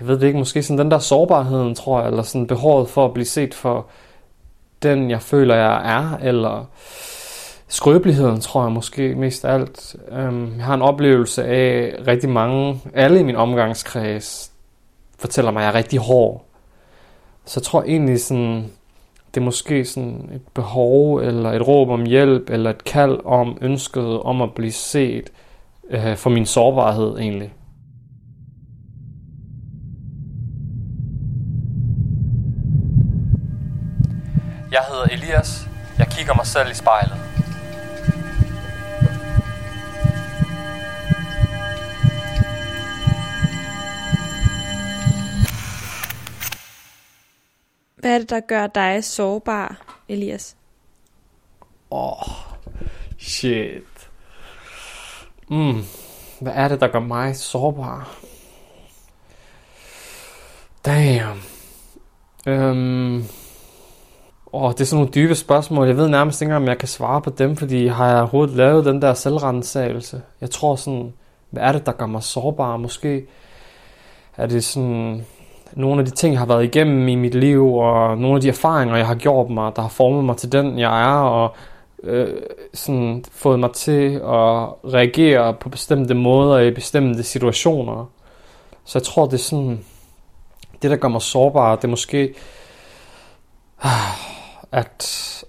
Jeg 0.00 0.08
ved 0.08 0.20
det 0.20 0.26
ikke. 0.26 0.38
Måske 0.38 0.62
sådan 0.62 0.78
den 0.78 0.90
der 0.90 0.98
sårbarheden, 0.98 1.74
tror 1.74 2.00
jeg. 2.00 2.08
Eller 2.08 2.22
sådan 2.22 2.46
behovet 2.46 2.88
for 2.88 3.06
at 3.06 3.14
blive 3.14 3.26
set 3.26 3.54
for 3.54 3.86
den, 4.82 5.10
jeg 5.10 5.22
føler, 5.22 5.54
jeg 5.54 5.96
er. 5.96 6.18
Eller 6.18 6.64
skrøbeligheden, 7.70 8.40
tror 8.40 8.62
jeg 8.62 8.72
måske 8.72 9.14
mest 9.14 9.44
af 9.44 9.54
alt. 9.54 9.96
Um, 10.12 10.54
jeg 10.56 10.64
har 10.64 10.74
en 10.74 10.82
oplevelse 10.82 11.44
af 11.44 11.94
rigtig 12.06 12.30
mange, 12.30 12.80
alle 12.94 13.20
i 13.20 13.22
min 13.22 13.36
omgangskreds, 13.36 14.52
fortæller 15.18 15.50
mig, 15.50 15.60
at 15.60 15.64
jeg 15.64 15.72
er 15.72 15.78
rigtig 15.78 15.98
hård. 15.98 16.44
Så 17.44 17.60
jeg 17.60 17.62
tror 17.64 17.82
egentlig 17.82 18.20
sådan, 18.20 18.70
det 19.34 19.40
er 19.40 19.44
måske 19.44 19.84
sådan 19.84 20.30
et 20.34 20.42
behov, 20.54 21.18
eller 21.18 21.52
et 21.52 21.68
råb 21.68 21.88
om 21.88 22.04
hjælp, 22.04 22.50
eller 22.50 22.70
et 22.70 22.84
kald 22.84 23.18
om 23.24 23.58
ønsket 23.60 24.20
om 24.22 24.42
at 24.42 24.54
blive 24.54 24.72
set 24.72 25.30
uh, 25.94 26.16
for 26.16 26.30
min 26.30 26.46
sårbarhed 26.46 27.18
egentlig. 27.18 27.52
Jeg 34.72 34.80
hedder 34.88 35.04
Elias. 35.04 35.68
Jeg 35.98 36.06
kigger 36.06 36.34
mig 36.34 36.46
selv 36.46 36.70
i 36.70 36.74
spejlet. 36.74 37.29
Hvad 48.00 48.14
er 48.14 48.18
det, 48.18 48.30
der 48.30 48.40
gør 48.40 48.66
dig 48.66 49.04
sårbar, 49.04 49.76
Elias? 50.08 50.56
Åh, 51.90 52.12
oh, 52.12 52.34
shit. 53.18 54.10
Mm, 55.48 55.82
hvad 56.40 56.52
er 56.54 56.68
det, 56.68 56.80
der 56.80 56.88
gør 56.88 57.00
mig 57.00 57.36
sårbar? 57.36 58.18
Damn. 60.86 61.40
Øhm, 62.46 63.24
åh, 64.52 64.72
det 64.72 64.80
er 64.80 64.84
sådan 64.84 64.96
nogle 64.96 65.12
dybe 65.12 65.34
spørgsmål. 65.34 65.86
Jeg 65.86 65.96
ved 65.96 66.08
nærmest 66.08 66.42
ikke, 66.42 66.56
om 66.56 66.66
jeg 66.66 66.78
kan 66.78 66.88
svare 66.88 67.22
på 67.22 67.30
dem, 67.30 67.56
fordi 67.56 67.86
har 67.86 68.08
jeg 68.08 68.18
overhovedet 68.18 68.56
lavet 68.56 68.84
den 68.84 69.02
der 69.02 69.14
selvrensagelse? 69.14 70.22
Jeg 70.40 70.50
tror 70.50 70.76
sådan, 70.76 71.12
hvad 71.50 71.62
er 71.62 71.72
det, 71.72 71.86
der 71.86 71.92
gør 71.92 72.06
mig 72.06 72.22
sårbar? 72.22 72.76
Måske 72.76 73.26
er 74.36 74.46
det 74.46 74.64
sådan 74.64 75.26
nogle 75.72 76.00
af 76.00 76.06
de 76.06 76.10
ting, 76.10 76.32
jeg 76.32 76.40
har 76.40 76.46
været 76.46 76.64
igennem 76.64 77.08
i 77.08 77.14
mit 77.14 77.34
liv, 77.34 77.74
og 77.74 78.18
nogle 78.18 78.34
af 78.34 78.40
de 78.40 78.48
erfaringer, 78.48 78.96
jeg 78.96 79.06
har 79.06 79.14
gjort 79.14 79.50
mig, 79.50 79.72
der 79.76 79.82
har 79.82 79.88
formet 79.88 80.24
mig 80.24 80.36
til 80.36 80.52
den, 80.52 80.78
jeg 80.78 81.02
er, 81.02 81.20
og 81.20 81.54
øh, 82.02 82.42
sådan 82.74 83.24
fået 83.32 83.60
mig 83.60 83.72
til 83.72 84.14
at 84.14 84.68
reagere 84.94 85.54
på 85.54 85.68
bestemte 85.68 86.14
måder 86.14 86.58
i 86.58 86.70
bestemte 86.70 87.22
situationer. 87.22 88.10
Så 88.84 88.98
jeg 88.98 89.02
tror, 89.02 89.24
det 89.24 89.34
er 89.34 89.38
sådan, 89.38 89.84
det 90.82 90.90
der 90.90 90.96
gør 90.96 91.08
mig 91.08 91.22
sårbar, 91.22 91.76
det 91.76 91.84
er 91.84 91.88
måske, 91.88 92.34
at 94.72 95.44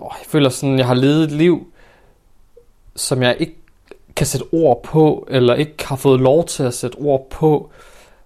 åh, 0.00 0.12
jeg 0.18 0.26
føler 0.26 0.48
sådan, 0.48 0.78
jeg 0.78 0.86
har 0.86 0.94
levet 0.94 1.22
et 1.22 1.32
liv, 1.32 1.72
som 2.96 3.22
jeg 3.22 3.36
ikke 3.38 3.54
kan 4.16 4.26
sætte 4.26 4.46
ord 4.52 4.82
på, 4.82 5.26
eller 5.30 5.54
ikke 5.54 5.86
har 5.86 5.96
fået 5.96 6.20
lov 6.20 6.44
til 6.44 6.62
at 6.62 6.74
sætte 6.74 6.96
ord 6.96 7.30
på, 7.30 7.70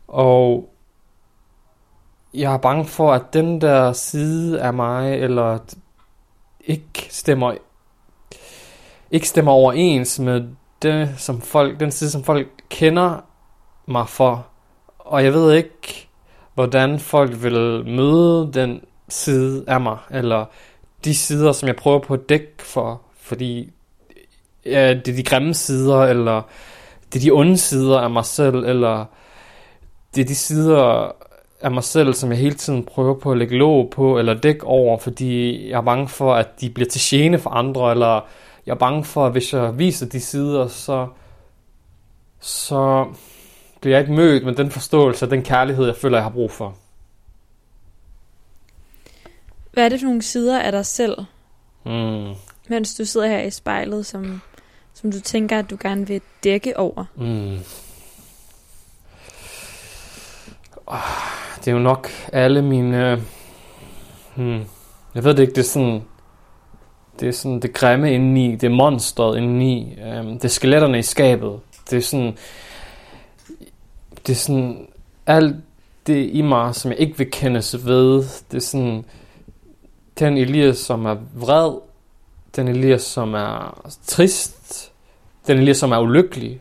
og 0.08 0.71
jeg 2.34 2.52
er 2.52 2.58
bange 2.58 2.84
for, 2.84 3.12
at 3.12 3.22
den 3.32 3.60
der 3.60 3.92
side 3.92 4.60
af 4.62 4.74
mig, 4.74 5.14
eller 5.14 5.58
ikke 6.64 7.06
stemmer, 7.10 7.54
ikke 9.10 9.28
stemmer 9.28 9.52
overens 9.52 10.18
med 10.18 10.44
det, 10.82 11.14
som 11.16 11.40
folk, 11.40 11.80
den 11.80 11.90
side, 11.90 12.10
som 12.10 12.24
folk 12.24 12.48
kender 12.68 13.24
mig 13.86 14.08
for. 14.08 14.46
Og 14.98 15.24
jeg 15.24 15.32
ved 15.32 15.54
ikke, 15.54 16.08
hvordan 16.54 16.98
folk 16.98 17.42
vil 17.42 17.84
møde 17.86 18.50
den 18.54 18.80
side 19.08 19.64
af 19.66 19.80
mig, 19.80 19.98
eller 20.10 20.44
de 21.04 21.14
sider, 21.14 21.52
som 21.52 21.66
jeg 21.66 21.76
prøver 21.76 21.98
på 21.98 22.14
at 22.14 22.28
dække 22.28 22.52
for, 22.58 23.00
fordi 23.20 23.72
ja, 24.66 24.94
det 24.94 25.08
er 25.08 25.16
de 25.16 25.22
grimme 25.22 25.54
sider, 25.54 26.02
eller 26.02 26.42
det 27.12 27.18
er 27.18 27.22
de 27.22 27.30
onde 27.30 27.58
sider 27.58 28.00
af 28.00 28.10
mig 28.10 28.24
selv, 28.24 28.56
eller 28.56 29.04
det 30.14 30.20
er 30.20 30.24
de 30.24 30.34
sider 30.34 31.12
af 31.62 31.70
mig 31.70 31.84
selv, 31.84 32.14
som 32.14 32.30
jeg 32.30 32.38
hele 32.38 32.54
tiden 32.54 32.84
prøver 32.84 33.14
på 33.14 33.32
at 33.32 33.38
lægge 33.38 33.56
låg 33.56 33.90
på, 33.90 34.18
eller 34.18 34.34
dække 34.34 34.64
over, 34.66 34.98
fordi 34.98 35.68
jeg 35.70 35.76
er 35.76 35.82
bange 35.82 36.08
for, 36.08 36.34
at 36.34 36.60
de 36.60 36.70
bliver 36.70 36.88
til 36.88 37.00
gene 37.04 37.38
for 37.38 37.50
andre, 37.50 37.90
eller 37.90 38.20
jeg 38.66 38.72
er 38.72 38.78
bange 38.78 39.04
for, 39.04 39.26
at 39.26 39.32
hvis 39.32 39.52
jeg 39.52 39.78
viser 39.78 40.06
de 40.06 40.20
sider, 40.20 40.68
så, 40.68 41.08
så 42.40 43.06
bliver 43.80 43.96
jeg 43.96 44.00
ikke 44.00 44.12
mødt 44.14 44.44
med 44.44 44.54
den 44.54 44.70
forståelse 44.70 45.24
og 45.26 45.30
den 45.30 45.42
kærlighed, 45.42 45.86
jeg 45.86 45.96
føler, 45.96 46.16
jeg 46.18 46.24
har 46.24 46.30
brug 46.30 46.50
for. 46.50 46.74
Hvad 49.72 49.84
er 49.84 49.88
det 49.88 50.00
for 50.00 50.06
nogle 50.06 50.22
sider 50.22 50.60
af 50.60 50.72
dig 50.72 50.86
selv, 50.86 51.18
Mm. 51.84 52.34
mens 52.68 52.94
du 52.94 53.04
sidder 53.04 53.26
her 53.26 53.40
i 53.40 53.50
spejlet, 53.50 54.06
som, 54.06 54.40
som 54.94 55.12
du 55.12 55.20
tænker, 55.20 55.58
at 55.58 55.70
du 55.70 55.76
gerne 55.80 56.06
vil 56.06 56.20
dække 56.44 56.78
over? 56.78 57.04
Mm. 57.16 57.58
Det 61.64 61.68
er 61.68 61.72
jo 61.72 61.78
nok 61.78 62.08
alle 62.32 62.62
mine... 62.62 63.22
Hmm, 64.34 64.64
jeg 65.14 65.24
ved 65.24 65.34
det 65.34 65.42
ikke, 65.42 65.54
det 65.54 65.58
er 65.58 65.62
sådan... 65.62 66.02
Det 67.20 67.28
er 67.28 67.32
sådan 67.32 67.60
det 67.60 67.72
grimme 67.72 68.14
indeni, 68.14 68.52
det 68.52 68.64
er 68.64 68.74
monstret 68.74 69.36
indeni, 69.36 69.98
øhm, 70.04 70.32
det 70.32 70.44
er 70.44 70.48
skeletterne 70.48 70.98
i 70.98 71.02
skabet. 71.02 71.60
Det 71.90 71.96
er 71.96 72.02
sådan... 72.02 72.36
Det 74.26 74.32
er 74.32 74.36
sådan... 74.36 74.86
Alt 75.26 75.56
det 76.06 76.30
i 76.32 76.42
mig, 76.42 76.74
som 76.74 76.90
jeg 76.90 77.00
ikke 77.00 77.18
vil 77.18 77.30
kendes 77.30 77.86
ved, 77.86 78.24
det 78.50 78.56
er 78.56 78.60
sådan... 78.60 79.04
Den 80.18 80.38
Elias, 80.38 80.78
som 80.78 81.06
er 81.06 81.16
vred, 81.34 81.78
den 82.56 82.68
Elias, 82.68 83.02
som 83.02 83.34
er 83.34 83.80
trist, 84.06 84.92
den 85.46 85.58
Elias, 85.58 85.76
som 85.76 85.92
er 85.92 85.98
ulykkelig, 85.98 86.60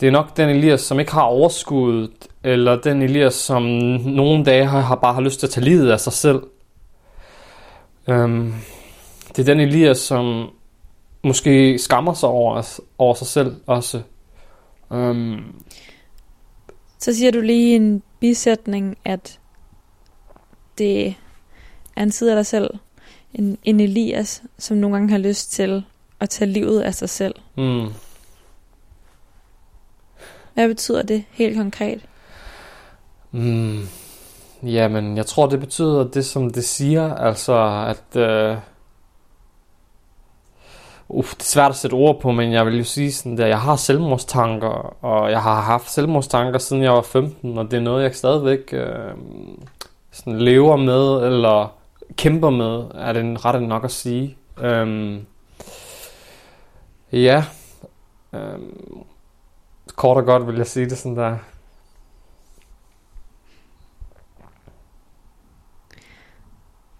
det 0.00 0.06
er 0.06 0.12
nok 0.12 0.36
den 0.36 0.48
Elias, 0.48 0.80
som 0.80 1.00
ikke 1.00 1.12
har 1.12 1.22
overskuddet, 1.22 2.29
eller 2.44 2.80
den 2.80 3.02
Elias, 3.02 3.34
som 3.34 3.62
nogle 3.62 4.44
dage 4.44 4.66
har, 4.66 4.80
har 4.80 4.94
bare 4.96 5.14
har 5.14 5.20
lyst 5.20 5.40
til 5.40 5.46
at 5.46 5.50
tage 5.50 5.64
livet 5.64 5.90
af 5.90 6.00
sig 6.00 6.12
selv. 6.12 6.42
Um, 8.08 8.54
det 9.36 9.38
er 9.38 9.44
den 9.44 9.60
Elias, 9.60 9.98
som 9.98 10.50
måske 11.24 11.78
skammer 11.78 12.14
sig 12.14 12.28
over, 12.28 12.80
over 12.98 13.14
sig 13.14 13.26
selv 13.26 13.56
også. 13.66 14.02
Um, 14.90 15.62
Så 16.98 17.14
siger 17.14 17.30
du 17.30 17.40
lige 17.40 17.76
en 17.76 18.02
bisætning, 18.20 18.96
at 19.04 19.38
det 20.78 21.14
er 21.96 22.02
en 22.02 22.10
side 22.10 22.30
af 22.30 22.36
dig 22.36 22.46
selv, 22.46 22.70
en, 23.34 23.58
en 23.64 23.80
Elias, 23.80 24.42
som 24.58 24.76
nogle 24.76 24.96
gange 24.96 25.10
har 25.10 25.18
lyst 25.18 25.52
til 25.52 25.84
at 26.20 26.30
tage 26.30 26.50
livet 26.50 26.80
af 26.80 26.94
sig 26.94 27.08
selv. 27.08 27.34
mm, 27.56 27.88
Hvad 30.54 30.68
betyder 30.68 31.02
det 31.02 31.24
helt 31.30 31.56
konkret? 31.56 32.00
Mm, 33.30 33.88
jamen, 34.62 35.16
jeg 35.16 35.26
tror, 35.26 35.46
det 35.46 35.60
betyder 35.60 36.04
det, 36.04 36.26
som 36.26 36.50
det 36.50 36.64
siger. 36.64 37.14
Altså, 37.14 37.84
at... 37.88 38.16
Øh, 38.16 38.56
Uff, 41.12 41.34
det 41.34 41.40
er 41.40 41.44
svært 41.44 41.70
at 41.70 41.76
sætte 41.76 41.94
ord 41.94 42.20
på, 42.20 42.30
men 42.32 42.52
jeg 42.52 42.66
vil 42.66 42.78
jo 42.78 42.84
sige 42.84 43.12
sådan 43.12 43.38
der, 43.38 43.46
jeg 43.46 43.60
har 43.60 43.76
selvmordstanker, 43.76 44.96
og 45.04 45.30
jeg 45.30 45.42
har 45.42 45.60
haft 45.60 45.90
selvmordstanker 45.90 46.58
siden 46.58 46.82
jeg 46.82 46.92
var 46.92 47.02
15, 47.02 47.58
og 47.58 47.70
det 47.70 47.76
er 47.76 47.80
noget, 47.80 48.02
jeg 48.02 48.14
stadigvæk 48.14 48.72
øh, 48.72 49.12
sådan 50.10 50.38
lever 50.38 50.76
med, 50.76 51.26
eller 51.26 51.74
kæmper 52.16 52.50
med, 52.50 52.84
er 52.94 53.12
det 53.12 53.44
ret 53.44 53.62
nok 53.62 53.84
at 53.84 53.90
sige. 53.90 54.36
Øhm, 54.60 55.26
ja, 57.12 57.44
øhm, 58.32 59.04
kort 59.96 60.16
og 60.16 60.24
godt 60.24 60.46
vil 60.46 60.56
jeg 60.56 60.66
sige 60.66 60.90
det 60.90 60.98
sådan 60.98 61.16
der. 61.16 61.36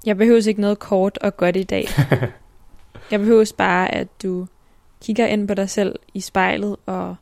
Jeg 0.06 0.16
behøver 0.16 0.48
ikke 0.48 0.60
noget 0.60 0.78
kort 0.78 1.18
og 1.18 1.36
godt 1.36 1.56
i 1.56 1.62
dag. 1.62 1.86
Jeg 3.10 3.20
behøver 3.20 3.52
bare, 3.58 3.94
at 3.94 4.08
du 4.22 4.46
kigger 5.02 5.26
ind 5.26 5.48
på 5.48 5.54
dig 5.54 5.70
selv 5.70 5.96
i 6.14 6.20
spejlet 6.20 6.76
og 6.86 7.16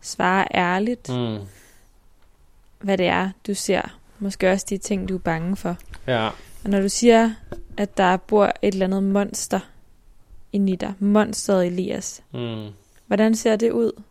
svarer 0.00 0.46
ærligt, 0.54 1.08
Mm, 1.08 1.38
hvad 2.80 2.98
det 2.98 3.06
er, 3.06 3.30
du 3.46 3.54
ser. 3.54 3.98
Måske 4.18 4.50
også 4.52 4.66
de 4.70 4.78
ting, 4.78 5.08
du 5.08 5.14
er 5.14 5.18
bange 5.18 5.56
for. 5.56 5.76
ja, 6.06 6.26
Og 6.64 6.70
når 6.70 6.80
du 6.80 6.88
siger, 6.88 7.30
at 7.76 7.96
der 7.96 8.16
bor 8.16 8.44
et 8.44 8.72
eller 8.72 8.86
andet 8.86 9.02
monster 9.02 9.60
inde 10.52 10.72
i 10.72 10.76
dig, 10.76 10.94
monsteret 10.98 11.66
Elias, 11.66 12.22
mm, 12.32 12.66
hvordan 13.06 13.34
ser 13.34 13.56
det 13.56 13.70
ud? 13.70 14.02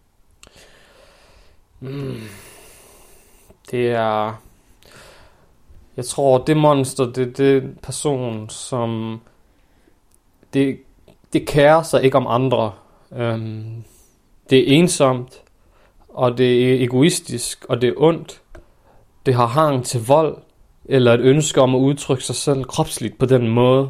mm. 1.80 2.20
Det 3.72 3.92
er... 3.92 4.42
Jeg 5.98 6.06
tror, 6.06 6.38
det 6.38 6.58
monster, 6.58 7.06
det 7.06 7.28
er 7.28 7.32
det 7.32 7.80
person, 7.80 8.50
som... 8.50 9.22
Det, 10.54 10.78
det 11.34 11.48
kærer 11.48 11.84
sig 11.84 12.04
ikke 12.04 12.18
om 12.18 12.28
andre. 12.28 12.72
Øhm, 13.16 13.84
det 14.50 14.60
er 14.60 14.78
ensomt, 14.78 15.42
og 16.10 16.38
det 16.38 16.74
er 16.74 16.84
egoistisk, 16.84 17.66
og 17.70 17.82
det 17.82 17.90
er 17.90 17.94
ondt. 17.98 18.42
Det 19.26 19.34
har 19.34 19.46
hang 19.46 19.86
til 19.86 20.06
vold, 20.08 20.38
eller 20.86 21.14
et 21.14 21.20
ønske 21.20 21.62
om 21.62 21.76
at 21.76 21.80
udtrykke 21.80 22.24
sig 22.24 22.36
selv 22.36 22.64
kropsligt 22.64 23.18
på 23.18 23.26
den 23.26 23.48
måde. 23.48 23.90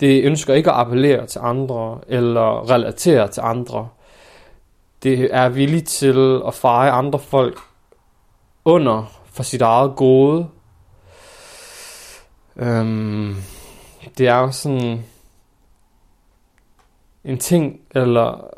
Det 0.00 0.24
ønsker 0.24 0.54
ikke 0.54 0.70
at 0.70 0.76
appellere 0.76 1.26
til 1.26 1.40
andre, 1.42 1.98
eller 2.08 2.70
relatere 2.70 3.28
til 3.28 3.40
andre. 3.40 3.88
Det 5.02 5.28
er 5.34 5.48
villig 5.48 5.84
til 5.84 6.40
at 6.46 6.54
feje 6.54 6.90
andre 6.90 7.18
folk 7.18 7.58
under 8.64 9.20
for 9.32 9.42
sit 9.42 9.62
eget 9.62 9.96
gode. 9.96 10.46
Øhm, 12.58 13.36
det 14.18 14.28
er 14.28 14.50
sådan 14.50 15.04
en 17.24 17.38
ting, 17.38 17.80
eller 17.94 18.50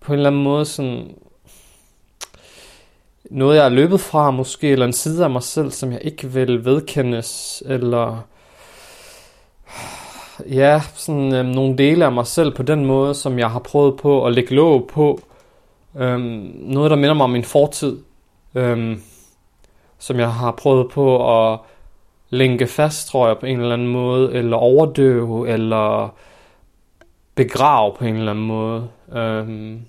på 0.00 0.12
en 0.12 0.18
eller 0.18 0.30
anden 0.30 0.42
måde 0.42 0.64
sådan 0.64 1.14
noget, 3.30 3.56
jeg 3.56 3.64
er 3.64 3.68
løbet 3.68 4.00
fra 4.00 4.30
måske, 4.30 4.68
eller 4.68 4.86
en 4.86 4.92
side 4.92 5.24
af 5.24 5.30
mig 5.30 5.42
selv, 5.42 5.70
som 5.70 5.92
jeg 5.92 6.00
ikke 6.02 6.28
vil 6.28 6.64
vedkendes, 6.64 7.62
eller 7.66 8.22
ja, 10.46 10.82
sådan 10.94 11.34
øhm, 11.34 11.48
nogle 11.48 11.78
dele 11.78 12.04
af 12.04 12.12
mig 12.12 12.26
selv 12.26 12.54
på 12.54 12.62
den 12.62 12.84
måde, 12.84 13.14
som 13.14 13.38
jeg 13.38 13.50
har 13.50 13.58
prøvet 13.58 13.96
på 13.96 14.26
at 14.26 14.32
lægge 14.32 14.54
låg 14.54 14.86
på. 14.86 15.20
Øhm, 15.96 16.52
noget, 16.58 16.90
der 16.90 16.96
minder 16.96 17.14
mig 17.14 17.24
om 17.24 17.30
min 17.30 17.44
fortid, 17.44 17.98
øhm, 18.54 19.02
som 19.98 20.18
jeg 20.18 20.32
har 20.32 20.50
prøvet 20.50 20.90
på 20.90 21.42
at 21.52 21.58
lænke 22.32 22.66
fast, 22.66 23.08
tror 23.08 23.26
jeg, 23.26 23.38
på 23.38 23.46
en 23.46 23.60
eller 23.60 23.72
anden 23.72 23.88
måde, 23.88 24.32
eller 24.32 24.56
overdøve, 24.56 25.48
eller 25.48 26.14
begrave 27.34 27.94
på 27.98 28.04
en 28.04 28.16
eller 28.16 28.30
anden 28.30 28.46
måde. 28.46 28.88
Øhm, 29.12 29.80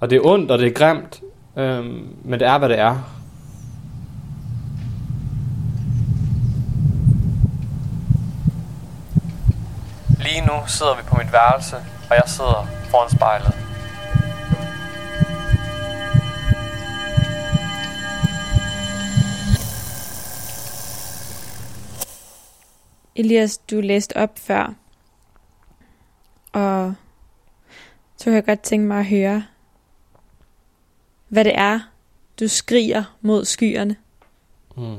og 0.00 0.10
det 0.10 0.16
er 0.16 0.20
ondt, 0.24 0.50
og 0.50 0.58
det 0.58 0.66
er 0.66 0.72
grimt, 0.72 1.20
øhm, 1.56 2.16
men 2.24 2.40
det 2.40 2.48
er, 2.48 2.58
hvad 2.58 2.68
det 2.68 2.78
er. 2.78 2.96
Lige 10.18 10.46
nu 10.46 10.52
sidder 10.66 10.96
vi 10.96 11.02
på 11.08 11.16
mit 11.16 11.32
værelse, 11.32 11.76
og 12.10 12.16
jeg 12.16 12.22
sidder 12.26 12.66
foran 12.90 13.10
spejlet. 13.10 13.63
Elias, 23.16 23.58
du 23.58 23.80
læste 23.80 24.16
op 24.16 24.38
før, 24.38 24.74
og 26.52 26.94
så 28.16 28.24
kan 28.24 28.34
jeg 28.34 28.44
godt 28.44 28.60
tænke 28.60 28.86
mig 28.86 28.98
at 28.98 29.06
høre, 29.06 29.44
hvad 31.28 31.44
det 31.44 31.58
er, 31.58 31.80
du 32.40 32.48
skriger 32.48 33.04
mod 33.20 33.44
skyerne. 33.44 33.96
Mm. 34.76 34.96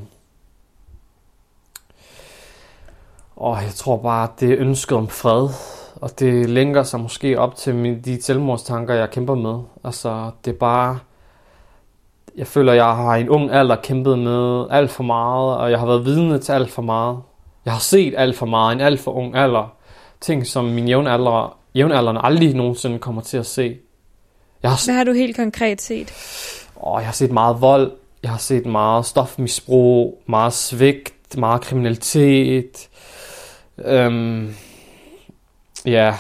Og 3.36 3.64
jeg 3.64 3.72
tror 3.72 3.98
bare, 3.98 4.30
det 4.40 4.52
er 4.52 4.60
ønsket 4.60 4.98
om 4.98 5.08
fred, 5.08 5.50
og 5.96 6.20
det 6.20 6.50
lænker 6.50 6.84
sig 6.84 7.00
måske 7.00 7.40
op 7.40 7.56
til 7.56 8.06
de 8.06 8.22
selvmordstanker, 8.22 8.94
jeg 8.94 9.12
kæmper 9.12 9.36
med. 9.36 9.64
Altså, 9.84 10.32
det 10.46 10.54
er 10.54 10.58
bare... 10.58 11.00
Jeg 12.36 12.48
føler, 12.48 12.74
jeg 12.74 12.96
har 12.96 13.16
i 13.16 13.22
en 13.22 13.30
ung 13.30 13.52
alder 13.52 13.76
kæmpet 13.76 14.20
med 14.20 14.68
alt 14.72 14.92
for 14.92 15.04
meget, 15.04 15.58
og 15.58 15.72
jeg 15.72 15.80
har 15.80 15.86
været 15.86 16.06
vidne 16.06 16.40
til 16.40 16.52
alt 16.52 16.72
for 16.72 16.82
meget. 16.82 17.22
Jeg 17.66 17.74
har 17.74 17.80
set 17.80 18.14
alt 18.18 18.36
for 18.36 18.46
meget 18.46 18.76
en 18.76 18.82
alt 18.82 19.00
for 19.00 19.12
ung 19.12 19.36
alder. 19.36 19.76
Ting, 20.22 20.48
som 20.48 20.66
min 20.66 20.88
jævnalder, 20.88 21.58
jævnaldrende 21.76 22.22
aldrig 22.24 22.54
nogensinde 22.54 23.00
kommer 23.00 23.22
til 23.22 23.38
at 23.38 23.46
se. 23.46 23.78
Jeg 24.64 24.72
har, 24.72 24.86
Hvad 24.86 24.96
har 24.96 25.04
du 25.04 25.14
helt 25.14 25.36
konkret 25.36 25.82
set? 25.82 26.14
Åh, 26.84 26.98
jeg 27.00 27.06
har 27.06 27.14
set 27.14 27.32
meget 27.32 27.62
vold, 27.62 27.92
jeg 28.24 28.32
har 28.32 28.38
set 28.38 28.66
meget 28.66 29.06
stofmisbrug, 29.06 30.24
meget 30.26 30.54
svigt, 30.54 31.38
meget 31.38 31.62
kriminalitet. 31.62 32.90
Øhm, 33.78 34.56
ja, 35.86 36.16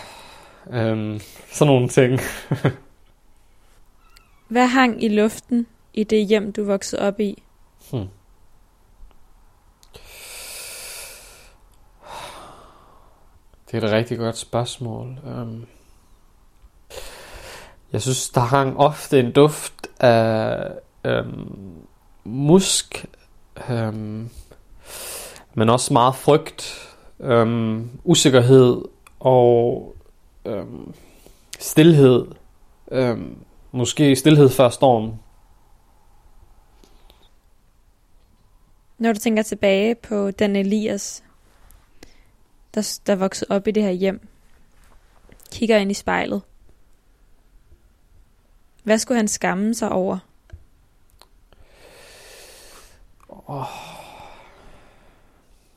øhm, 0.73 1.19
sådan 1.51 1.73
nogle 1.73 1.88
ting. 1.88 2.19
Hvad 4.47 4.67
hang 4.67 5.03
i 5.03 5.08
luften 5.08 5.67
i 5.93 6.03
det 6.03 6.25
hjem, 6.25 6.53
du 6.53 6.63
voksede 6.63 7.01
op 7.01 7.19
i? 7.19 7.43
Hmm. 7.91 8.08
Det 13.71 13.84
er 13.84 13.88
et 13.88 13.93
rigtig 13.93 14.17
godt 14.17 14.38
spørgsmål. 14.38 15.19
Um, 15.23 15.65
jeg 17.93 18.01
synes, 18.01 18.30
der 18.30 18.41
hang 18.41 18.78
ofte 18.78 19.19
en 19.19 19.32
duft 19.32 19.88
af 19.99 20.71
um, 21.06 21.88
musk, 22.23 23.06
um, 23.69 24.30
men 25.54 25.69
også 25.69 25.93
meget 25.93 26.15
frygt, 26.15 26.89
um, 27.19 27.89
usikkerhed 28.04 28.82
og 29.19 29.95
um, 30.45 30.93
stillhed. 31.60 32.25
Um, 32.91 33.38
måske 33.71 34.15
stillhed 34.15 34.49
før 34.49 34.69
stormen. 34.69 35.19
Når 38.97 39.13
du 39.13 39.19
tænker 39.19 39.43
tilbage 39.43 39.95
på 39.95 40.32
den 40.32 40.56
Elias, 40.56 41.23
der, 42.75 42.99
der 43.07 43.15
voksede 43.15 43.55
op 43.55 43.67
i 43.67 43.71
det 43.71 43.83
her 43.83 43.91
hjem, 43.91 44.27
kigger 45.51 45.77
ind 45.77 45.91
i 45.91 45.93
spejlet. 45.93 46.41
Hvad 48.83 48.97
skulle 48.97 49.17
han 49.17 49.27
skamme 49.27 49.73
sig 49.73 49.89
over? 49.89 50.17
Oh. 53.29 53.65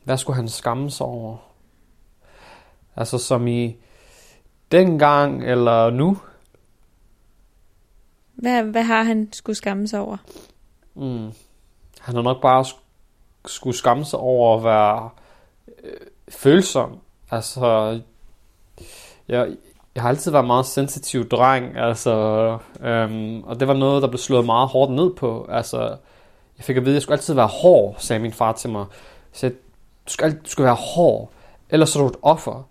Hvad 0.03 0.17
skulle 0.17 0.35
han 0.35 0.49
skamme 0.49 0.91
sig 0.91 1.05
over? 1.05 1.37
Altså 2.95 3.17
som 3.17 3.47
i 3.47 3.75
dengang 4.71 5.43
eller 5.43 5.89
nu? 5.89 6.17
Hvad, 8.33 8.63
hvad 8.63 8.83
har 8.83 9.03
han 9.03 9.33
skulle 9.33 9.55
skamme 9.55 9.87
sig 9.87 9.99
over? 9.99 10.17
Mm. 10.93 11.31
Han 11.99 12.15
har 12.15 12.21
nok 12.21 12.41
bare 12.41 12.65
skulle 13.45 13.77
skamme 13.77 14.05
sig 14.05 14.19
over 14.19 14.57
at 14.57 14.63
være 14.63 15.09
øh, 15.83 16.07
følsom. 16.29 16.97
Altså, 17.31 17.99
jeg, 19.27 19.47
jeg 19.95 20.03
har 20.03 20.09
altid 20.09 20.31
været 20.31 20.47
meget 20.47 20.65
sensitiv 20.65 21.29
dreng, 21.29 21.77
altså, 21.77 22.57
øhm, 22.81 23.43
og 23.43 23.59
det 23.59 23.67
var 23.67 23.73
noget, 23.73 24.01
der 24.01 24.07
blev 24.07 24.17
slået 24.17 24.45
meget 24.45 24.67
hårdt 24.67 24.91
ned 24.91 25.13
på. 25.13 25.47
Altså, 25.49 25.79
jeg 26.57 26.65
fik 26.65 26.77
at 26.77 26.85
vide, 26.85 26.93
at 26.93 26.95
jeg 26.95 27.01
skulle 27.01 27.17
altid 27.17 27.33
være 27.33 27.47
hård, 27.47 27.95
sagde 27.97 28.21
min 28.21 28.33
far 28.33 28.51
til 28.51 28.69
mig. 28.69 28.85
Så 29.33 29.49
du 29.49 30.11
skal, 30.11 30.31
du 30.31 30.49
skal 30.49 30.65
være 30.65 30.77
hård, 30.95 31.31
ellers 31.69 31.95
er 31.95 31.99
du 31.99 32.07
et 32.07 32.17
offer. 32.21 32.63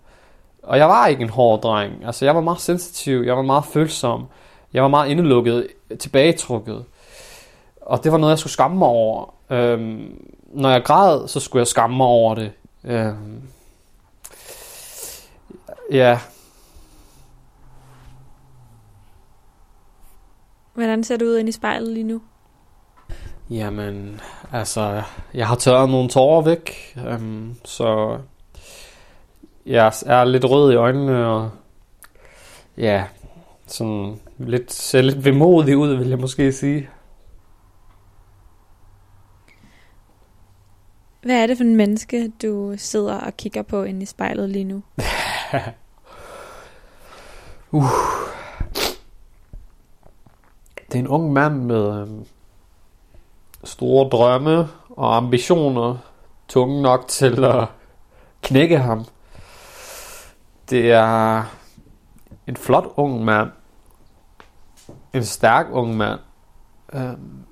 Og 0.63 0.77
jeg 0.77 0.89
var 0.89 1.07
ikke 1.07 1.23
en 1.23 1.29
hård 1.29 1.61
dreng. 1.61 2.05
Altså, 2.05 2.25
jeg 2.25 2.35
var 2.35 2.41
meget 2.41 2.61
sensitiv, 2.61 3.21
jeg 3.21 3.37
var 3.37 3.41
meget 3.41 3.65
følsom, 3.65 4.25
jeg 4.73 4.83
var 4.83 4.89
meget 4.89 5.09
indelukket, 5.09 5.67
tilbagetrukket. 5.99 6.85
Og 7.81 8.03
det 8.03 8.11
var 8.11 8.17
noget, 8.17 8.31
jeg 8.31 8.39
skulle 8.39 8.53
skamme 8.53 8.77
mig 8.77 8.87
over. 8.87 9.33
Øhm, 9.49 10.25
når 10.53 10.69
jeg 10.69 10.83
græd, 10.83 11.27
så 11.27 11.39
skulle 11.39 11.59
jeg 11.59 11.67
skamme 11.67 11.97
mig 11.97 12.07
over 12.07 12.35
det. 12.35 12.51
Øhm, 12.83 13.49
Ja. 15.91 16.19
Hvordan 20.73 21.03
ser 21.03 21.17
du 21.17 21.25
ud 21.25 21.37
ind 21.37 21.49
i 21.49 21.51
spejlet 21.51 21.93
lige 21.93 22.03
nu? 22.03 22.21
Jamen, 23.49 24.21
altså, 24.51 25.01
jeg 25.33 25.47
har 25.47 25.55
tørret 25.55 25.89
nogle 25.89 26.09
tårer 26.09 26.41
væk, 26.41 26.97
um, 27.13 27.55
så 27.65 28.19
jeg 29.65 29.93
er 30.05 30.23
lidt 30.23 30.45
rød 30.45 30.73
i 30.73 30.75
øjnene, 30.75 31.27
og 31.27 31.51
ja, 32.77 33.05
sådan 33.67 34.19
lidt, 34.37 34.73
ser 34.73 35.01
lidt 35.01 35.25
vemodig 35.25 35.77
ud, 35.77 35.95
vil 35.95 36.09
jeg 36.09 36.19
måske 36.19 36.51
sige. 36.51 36.89
Hvad 41.21 41.43
er 41.43 41.47
det 41.47 41.57
for 41.57 41.63
en 41.63 41.75
menneske, 41.75 42.31
du 42.41 42.73
sidder 42.77 43.19
og 43.19 43.37
kigger 43.37 43.61
på 43.61 43.83
inde 43.83 44.01
i 44.01 44.05
spejlet 44.05 44.49
lige 44.49 44.63
nu? 44.63 44.83
uh. 47.71 47.83
Det 50.91 50.95
er 50.95 50.99
en 50.99 51.07
ung 51.07 51.33
mand 51.33 51.55
med 51.63 52.01
øhm, 52.01 52.25
store 53.63 54.09
drømme 54.09 54.67
og 54.89 55.17
ambitioner, 55.17 55.97
tunge 56.47 56.81
nok 56.81 57.07
til 57.07 57.43
at 57.43 57.67
knække 58.41 58.77
ham. 58.77 59.05
Det 60.69 60.91
er 60.91 61.43
en 62.47 62.57
flot 62.57 62.85
ung 62.95 63.25
mand. 63.25 63.51
En 65.13 65.23
stærk 65.23 65.65
ung 65.71 65.97
mand. 65.97 66.19
Øhm, 66.93 67.45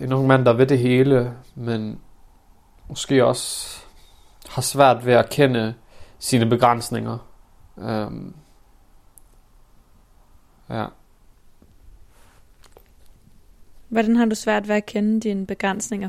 en 0.00 0.12
ung 0.12 0.26
mand, 0.26 0.44
der 0.44 0.52
ved 0.52 0.66
det 0.66 0.78
hele, 0.78 1.34
men 1.54 2.00
måske 2.88 3.24
også 3.24 3.76
har 4.48 4.62
svært 4.62 5.06
ved 5.06 5.12
at 5.14 5.30
kende 5.30 5.74
sine 6.18 6.46
begrænsninger. 6.46 7.18
Øhm, 7.78 8.34
ja. 10.70 10.86
Hvordan 13.88 14.16
har 14.16 14.24
du 14.24 14.34
svært 14.34 14.68
ved 14.68 14.74
at 14.74 14.86
kende 14.86 15.20
dine 15.20 15.46
begrænsninger? 15.46 16.08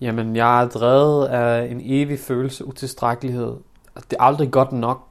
Jamen, 0.00 0.36
jeg 0.36 0.62
er 0.62 0.68
drevet 0.68 1.26
af 1.26 1.70
en 1.70 1.80
evig 1.84 2.18
følelse 2.18 2.64
utilstrækkelighed. 2.64 3.56
Det 3.94 4.16
er 4.18 4.22
aldrig 4.22 4.50
godt 4.50 4.72
nok. 4.72 5.08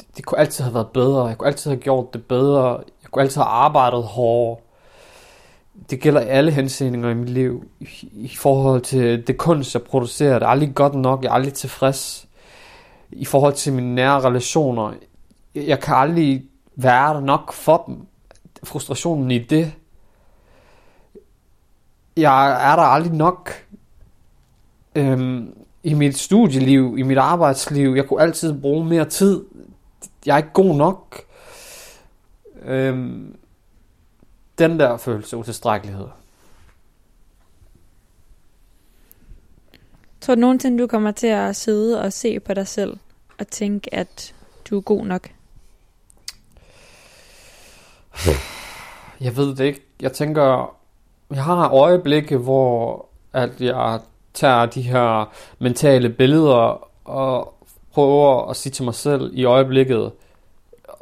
Det, 0.00 0.16
det 0.16 0.24
kunne 0.24 0.38
altid 0.38 0.64
have 0.64 0.74
været 0.74 0.88
bedre. 0.88 1.26
Jeg 1.26 1.38
kunne 1.38 1.48
altid 1.48 1.70
have 1.70 1.80
gjort 1.80 2.12
det 2.12 2.24
bedre. 2.24 2.68
Jeg 3.02 3.10
kunne 3.10 3.22
altid 3.22 3.40
have 3.40 3.50
arbejdet 3.50 4.02
hårdere. 4.02 4.62
Det 5.90 6.00
gælder 6.00 6.20
alle 6.20 6.50
henseender 6.50 7.10
i 7.10 7.14
mit 7.14 7.28
liv. 7.28 7.64
I, 8.12 8.36
forhold 8.36 8.80
til 8.80 9.26
det 9.26 9.36
kunst, 9.36 9.74
jeg 9.74 9.82
producerer. 9.82 10.34
Det 10.34 10.42
er 10.42 10.46
aldrig 10.46 10.74
godt 10.74 10.94
nok. 10.94 11.22
Jeg 11.22 11.28
er 11.28 11.32
aldrig 11.32 11.54
tilfreds. 11.54 12.28
I 13.10 13.24
forhold 13.24 13.54
til 13.54 13.72
mine 13.72 13.94
nære 13.94 14.20
relationer. 14.20 14.92
Jeg, 15.54 15.66
jeg 15.66 15.80
kan 15.80 15.94
aldrig 15.94 16.44
være 16.76 17.14
der 17.14 17.20
nok 17.20 17.52
for 17.52 17.84
dem. 17.86 17.96
Frustrationen 18.64 19.30
i 19.30 19.38
det. 19.38 19.72
Jeg 22.16 22.72
er 22.72 22.76
der 22.76 22.82
aldrig 22.82 23.12
nok 23.12 23.50
øhm, 24.94 25.54
i 25.82 25.94
mit 25.94 26.18
studieliv, 26.18 26.94
i 26.98 27.02
mit 27.02 27.18
arbejdsliv. 27.18 27.94
Jeg 27.94 28.06
kunne 28.06 28.22
altid 28.22 28.60
bruge 28.60 28.84
mere 28.84 29.04
tid. 29.04 29.44
Jeg 30.26 30.32
er 30.32 30.36
ikke 30.36 30.52
god 30.52 30.76
nok. 30.76 31.20
Øhm, 32.62 33.36
den 34.60 34.80
der 34.80 34.96
følelse 34.96 35.36
utilstrækkelighed. 35.36 36.06
Tror 40.20 40.34
du 40.34 40.40
nogensinde, 40.40 40.82
du 40.82 40.86
kommer 40.86 41.10
til 41.10 41.26
at 41.26 41.56
sidde 41.56 42.02
og 42.02 42.12
se 42.12 42.40
på 42.40 42.54
dig 42.54 42.68
selv 42.68 42.96
og 43.38 43.48
tænke, 43.48 43.94
at 43.94 44.34
du 44.70 44.76
er 44.76 44.80
god 44.80 45.06
nok? 45.06 45.28
Jeg 49.20 49.36
ved 49.36 49.56
det 49.56 49.64
ikke. 49.64 49.80
Jeg 50.00 50.12
tænker, 50.12 50.76
jeg 51.30 51.44
har 51.44 51.70
øjeblikke, 51.72 52.36
hvor 52.36 53.06
at 53.32 53.60
jeg 53.60 54.00
tager 54.34 54.66
de 54.66 54.82
her 54.82 55.32
mentale 55.58 56.08
billeder 56.08 56.88
og 57.04 57.54
prøver 57.92 58.50
at 58.50 58.56
sige 58.56 58.72
til 58.72 58.84
mig 58.84 58.94
selv 58.94 59.30
i 59.34 59.44
øjeblikket 59.44 60.12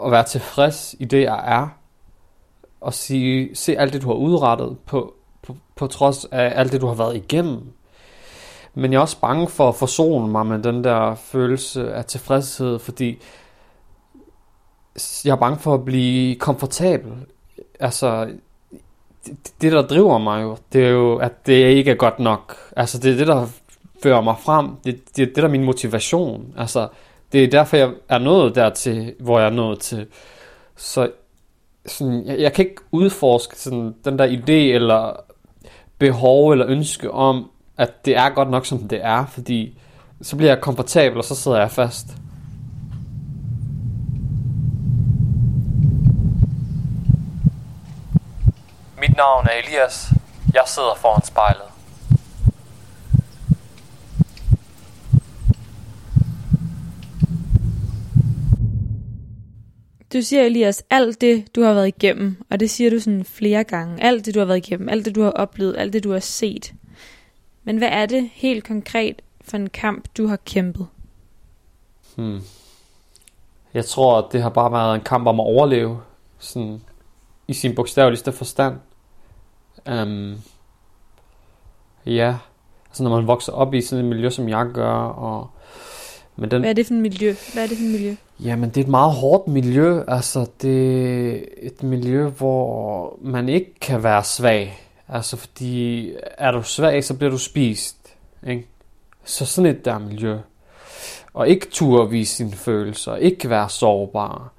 at 0.05 0.11
være 0.11 0.25
tilfreds 0.25 0.94
i 0.99 1.05
det, 1.05 1.23
jeg 1.23 1.44
er. 1.47 1.78
Og 2.81 2.95
sige, 2.95 3.57
se 3.57 3.79
alt 3.79 3.93
det, 3.93 4.03
du 4.03 4.07
har 4.07 4.14
udrettet 4.14 4.77
på, 4.87 5.14
på, 5.43 5.57
på 5.77 5.87
trods 5.87 6.25
af 6.25 6.53
alt 6.57 6.73
det, 6.73 6.81
du 6.81 6.87
har 6.87 6.95
været 6.95 7.17
igennem. 7.17 7.61
Men 8.75 8.93
jeg 8.93 8.99
er 8.99 9.03
også 9.03 9.21
bange 9.21 9.49
for 9.49 9.69
at 9.69 9.75
forsone 9.75 10.29
mig 10.29 10.47
med 10.47 10.59
den 10.59 10.85
der 10.85 11.14
følelse 11.14 11.95
af 11.95 12.05
tilfredshed, 12.05 12.79
fordi 12.79 13.19
jeg 15.25 15.33
er 15.33 15.37
bange 15.37 15.59
for 15.59 15.75
at 15.75 15.85
blive 15.85 16.37
komfortabel. 16.37 17.12
Altså, 17.81 18.29
det, 19.27 19.53
det, 19.61 19.73
der 19.73 19.83
driver 19.83 20.19
mig 20.19 20.43
jo, 20.43 20.57
det 20.73 20.85
er 20.85 20.91
jo, 20.91 21.17
at 21.17 21.47
det 21.47 21.53
ikke 21.53 21.91
er 21.91 21.95
godt 21.95 22.19
nok. 22.19 22.57
Altså, 22.77 22.99
det 22.99 23.12
er 23.12 23.17
det, 23.17 23.27
der 23.27 23.47
fører 24.03 24.21
mig 24.21 24.37
frem. 24.38 24.77
Det, 24.85 25.17
det 25.17 25.23
er 25.23 25.27
det, 25.27 25.37
der 25.37 25.45
er 25.45 25.49
min 25.49 25.64
motivation. 25.64 26.55
Altså, 26.57 26.88
det 27.33 27.45
er 27.45 27.49
derfor, 27.51 27.77
jeg 27.77 27.91
er 28.09 28.19
nået 28.19 28.55
dertil, 28.55 29.14
hvor 29.21 29.38
jeg 29.38 29.47
er 29.47 29.55
nået 29.55 29.81
til. 29.81 30.07
Så 30.77 31.11
sådan, 31.87 32.27
jeg, 32.27 32.38
jeg 32.38 32.53
kan 32.53 32.64
ikke 32.64 32.83
udforske 32.93 33.59
sådan, 33.59 33.95
den 34.05 34.19
der 34.19 34.27
idé, 34.27 34.75
eller 34.75 35.21
behov, 35.99 36.51
eller 36.51 36.67
ønske 36.69 37.11
om, 37.11 37.51
at 37.77 38.05
det 38.05 38.17
er 38.17 38.29
godt 38.29 38.51
nok, 38.51 38.67
som 38.67 38.88
det 38.88 39.05
er, 39.05 39.27
fordi 39.27 39.79
så 40.23 40.37
bliver 40.37 40.53
jeg 40.53 40.61
komfortabel, 40.61 41.19
og 41.19 41.25
så 41.25 41.35
sidder 41.35 41.59
jeg 41.59 41.71
fast. 41.71 42.07
Mit 49.01 49.17
navn 49.17 49.47
er 49.47 49.67
Elias. 49.67 50.12
Jeg 50.55 50.62
sidder 50.67 50.95
foran 50.97 51.25
spejlet. 51.25 51.78
Du 60.12 60.23
siger, 60.23 60.42
Elias, 60.42 60.85
alt 60.90 61.21
det, 61.21 61.57
du 61.57 61.62
har 61.62 61.75
været 61.75 61.88
igennem, 61.88 62.44
og 62.51 62.61
det 62.61 62.71
siger 62.71 62.90
du 62.90 63.01
sådan 63.01 63.25
flere 63.25 63.64
gange, 63.64 64.03
alt 64.03 64.27
det, 64.27 64.35
du 64.35 64.38
har 64.38 64.47
været 64.47 64.66
igennem, 64.66 64.88
alt 64.88 65.05
det, 65.05 65.14
du 65.14 65.23
har 65.23 65.31
oplevet, 65.31 65.77
alt 65.79 65.92
det, 65.92 66.05
du 66.05 66.12
har 66.12 66.21
set. 66.21 66.75
Men 67.64 67.79
hvad 67.79 67.88
er 67.88 68.07
det 68.07 68.31
helt 68.33 68.64
konkret 68.64 69.23
for 69.40 69.57
en 69.57 69.71
kamp, 69.71 70.09
du 70.16 70.27
har 70.27 70.37
kæmpet? 70.37 70.87
Hmm. 72.16 72.40
Jeg 73.75 73.85
tror, 73.85 74.18
at 74.18 74.25
det 74.33 74.42
har 74.42 74.51
bare 74.51 74.73
været 74.73 74.94
en 74.94 75.01
kamp 75.01 75.27
om 75.27 75.40
at 75.40 75.44
overleve, 75.44 76.01
sådan 76.38 76.83
i 77.49 77.53
sin 77.53 77.75
bogstaveligste 77.75 78.33
forstand. 78.33 78.77
Um, 79.90 80.37
ja, 82.07 82.37
altså 82.88 83.03
når 83.03 83.11
man 83.11 83.27
vokser 83.27 83.53
op 83.53 83.75
i 83.75 83.81
sådan 83.81 84.05
et 84.05 84.09
miljø, 84.09 84.31
som 84.31 84.49
jeg 84.49 84.66
gør, 84.75 84.94
og 84.94 85.51
men 86.38 86.51
den, 86.51 86.61
Hvad 86.61 86.70
er 86.70 86.74
det 86.74 86.87
for 86.87 86.94
et 86.94 87.01
miljø? 87.01 87.35
Hvad 87.53 87.62
er 87.62 87.66
det 87.66 87.77
for 87.77 87.85
et 87.85 87.90
miljø? 87.90 88.14
Jamen, 88.40 88.68
det 88.68 88.77
er 88.77 88.85
et 88.85 88.90
meget 88.90 89.12
hårdt 89.12 89.48
miljø. 89.48 90.03
Altså, 90.09 90.46
det 90.62 91.31
er 91.35 91.44
et 91.62 91.83
miljø, 91.83 92.29
hvor 92.29 93.18
man 93.22 93.48
ikke 93.48 93.74
kan 93.81 94.03
være 94.03 94.24
svag. 94.24 94.81
Altså, 95.09 95.37
fordi 95.37 96.12
er 96.38 96.51
du 96.51 96.62
svag, 96.62 97.05
så 97.05 97.14
bliver 97.14 97.31
du 97.31 97.38
spist. 97.38 97.96
Ikke? 98.46 98.66
Så 99.24 99.46
sådan 99.46 99.70
et 99.70 99.85
der 99.85 99.98
miljø. 99.98 100.38
Og 101.35 101.48
ikke 101.48 101.66
turde 101.70 102.11
vise 102.11 102.37
sine 102.37 102.53
følelser. 102.53 103.16
Ikke 103.16 103.51
være 103.51 103.68
sårbar. 103.68 104.53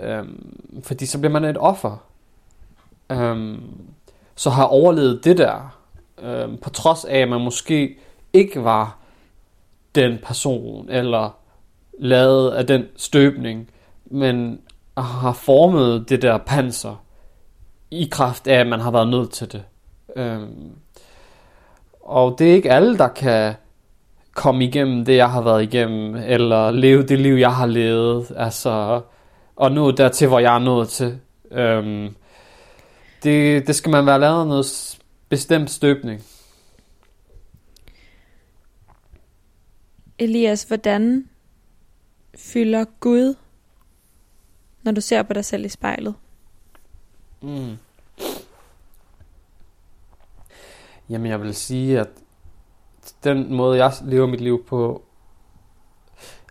Øhm, 0.00 0.58
fordi 0.82 1.06
så 1.06 1.18
bliver 1.18 1.32
man 1.32 1.44
et 1.44 1.58
offer. 1.58 1.96
Øhm, 3.12 3.60
så 4.34 4.50
har 4.50 4.64
overlevet 4.64 5.24
det 5.24 5.38
der. 5.38 5.78
Øhm, 6.22 6.56
på 6.56 6.70
trods 6.70 7.04
af, 7.04 7.18
at 7.18 7.28
man 7.28 7.40
måske 7.40 7.98
ikke 8.32 8.64
var 8.64 9.01
den 9.94 10.18
person, 10.22 10.90
eller 10.90 11.36
lavet 11.98 12.50
af 12.50 12.66
den 12.66 12.84
støbning, 12.96 13.70
men 14.06 14.60
har 14.98 15.32
formet 15.32 16.08
det 16.08 16.22
der 16.22 16.38
panser 16.38 17.04
i 17.90 18.08
kraft 18.10 18.46
af, 18.46 18.60
at 18.60 18.66
man 18.66 18.80
har 18.80 18.90
været 18.90 19.08
nødt 19.08 19.30
til 19.30 19.52
det. 19.52 19.62
Øhm, 20.16 20.70
og 22.00 22.38
det 22.38 22.50
er 22.50 22.54
ikke 22.54 22.72
alle, 22.72 22.98
der 22.98 23.08
kan 23.08 23.54
komme 24.34 24.64
igennem 24.64 25.04
det, 25.04 25.16
jeg 25.16 25.30
har 25.30 25.42
været 25.42 25.62
igennem, 25.62 26.14
eller 26.14 26.70
leve 26.70 27.02
det 27.02 27.18
liv, 27.20 27.34
jeg 27.34 27.54
har 27.54 27.66
levet, 27.66 28.32
altså, 28.36 29.00
og 29.56 29.72
nå 29.72 29.90
dertil, 29.90 30.28
hvor 30.28 30.38
jeg 30.38 30.54
er 30.54 30.58
nået 30.58 30.88
til. 30.88 31.18
Øhm, 31.50 32.14
det, 33.22 33.66
det 33.66 33.74
skal 33.74 33.90
man 33.90 34.06
være 34.06 34.20
lavet 34.20 34.46
noget 34.46 34.98
bestemt 35.28 35.70
støbning. 35.70 36.22
Elias, 40.22 40.62
hvordan 40.62 41.28
fylder 42.36 42.84
Gud, 43.00 43.34
når 44.82 44.92
du 44.92 45.00
ser 45.00 45.22
på 45.22 45.32
dig 45.32 45.44
selv 45.44 45.64
i 45.64 45.68
spejlet? 45.68 46.14
Mm. 47.40 47.76
Jamen, 51.08 51.30
jeg 51.30 51.40
vil 51.40 51.54
sige, 51.54 52.00
at 52.00 52.08
den 53.24 53.54
måde, 53.54 53.84
jeg 53.84 53.92
lever 54.04 54.26
mit 54.26 54.40
liv 54.40 54.64
på, 54.66 55.02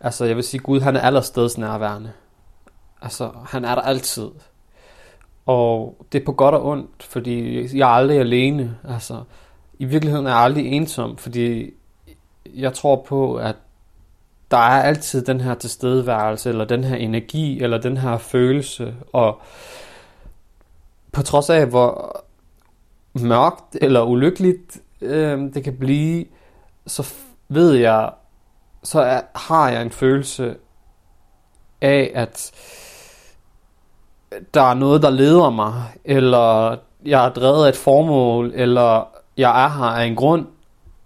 altså, 0.01 0.25
jeg 0.25 0.35
vil 0.35 0.43
sige, 0.43 0.61
Gud, 0.61 0.79
han 0.79 0.95
er 0.95 1.01
allersteds 1.01 1.57
nærværende. 1.57 2.11
Altså, 3.01 3.31
han 3.45 3.65
er 3.65 3.75
der 3.75 3.81
altid. 3.81 4.29
Og 5.45 6.05
det 6.11 6.21
er 6.21 6.25
på 6.25 6.33
godt 6.33 6.55
og 6.55 6.65
ondt, 6.65 7.03
fordi 7.03 7.61
jeg 7.77 7.89
er 7.89 7.93
aldrig 7.93 8.19
alene. 8.19 8.77
Altså, 8.83 9.23
i 9.79 9.85
virkeligheden 9.85 10.25
er 10.25 10.31
jeg 10.31 10.39
aldrig 10.39 10.65
ensom, 10.65 11.17
fordi 11.17 11.73
jeg 12.55 12.73
tror 12.73 12.95
på, 13.07 13.35
at 13.35 13.55
der 14.51 14.57
er 14.57 14.81
altid 14.83 15.25
den 15.25 15.41
her 15.41 15.55
tilstedeværelse, 15.55 16.49
eller 16.49 16.65
den 16.65 16.83
her 16.83 16.95
energi, 16.95 17.63
eller 17.63 17.77
den 17.77 17.97
her 17.97 18.17
følelse, 18.17 18.95
og 19.13 19.41
på 21.11 21.21
trods 21.21 21.49
af, 21.49 21.65
hvor 21.65 22.21
mørkt 23.13 23.77
eller 23.81 24.01
ulykkeligt 24.01 24.81
øh, 25.01 25.53
det 25.53 25.63
kan 25.63 25.77
blive, 25.77 26.25
så 26.87 27.13
ved 27.49 27.73
jeg, 27.73 28.11
så 28.83 29.01
er, 29.01 29.21
har 29.35 29.69
jeg 29.69 29.81
en 29.81 29.91
følelse 29.91 30.55
af, 31.81 32.11
at 32.15 32.51
der 34.53 34.61
er 34.61 34.73
noget, 34.73 35.01
der 35.01 35.09
leder 35.09 35.49
mig, 35.49 35.83
eller 36.05 36.77
jeg 37.05 37.25
er 37.25 37.29
drevet 37.29 37.65
af 37.65 37.69
et 37.69 37.75
formål, 37.75 38.51
eller 38.55 39.07
jeg 39.37 39.63
er 39.63 39.69
her 39.69 39.85
af 39.85 40.05
en 40.05 40.15
grund, 40.15 40.47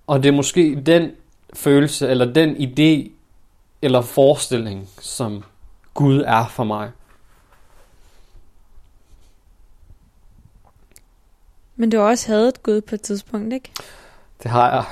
og 0.07 0.23
det 0.23 0.29
er 0.29 0.33
måske 0.33 0.81
den 0.85 1.11
følelse, 1.55 2.07
eller 2.07 2.33
den 2.33 2.55
idé, 2.55 3.11
eller 3.81 4.01
forestilling, 4.01 4.89
som 4.99 5.43
Gud 5.93 6.23
er 6.27 6.47
for 6.47 6.63
mig. 6.63 6.91
Men 11.75 11.89
du 11.89 11.97
har 11.97 12.03
også 12.03 12.27
havde 12.27 12.47
et 12.47 12.63
Gud 12.63 12.81
på 12.81 12.95
et 12.95 13.01
tidspunkt, 13.01 13.53
ikke? 13.53 13.71
Det 14.43 14.51
har 14.51 14.71
jeg. 14.71 14.85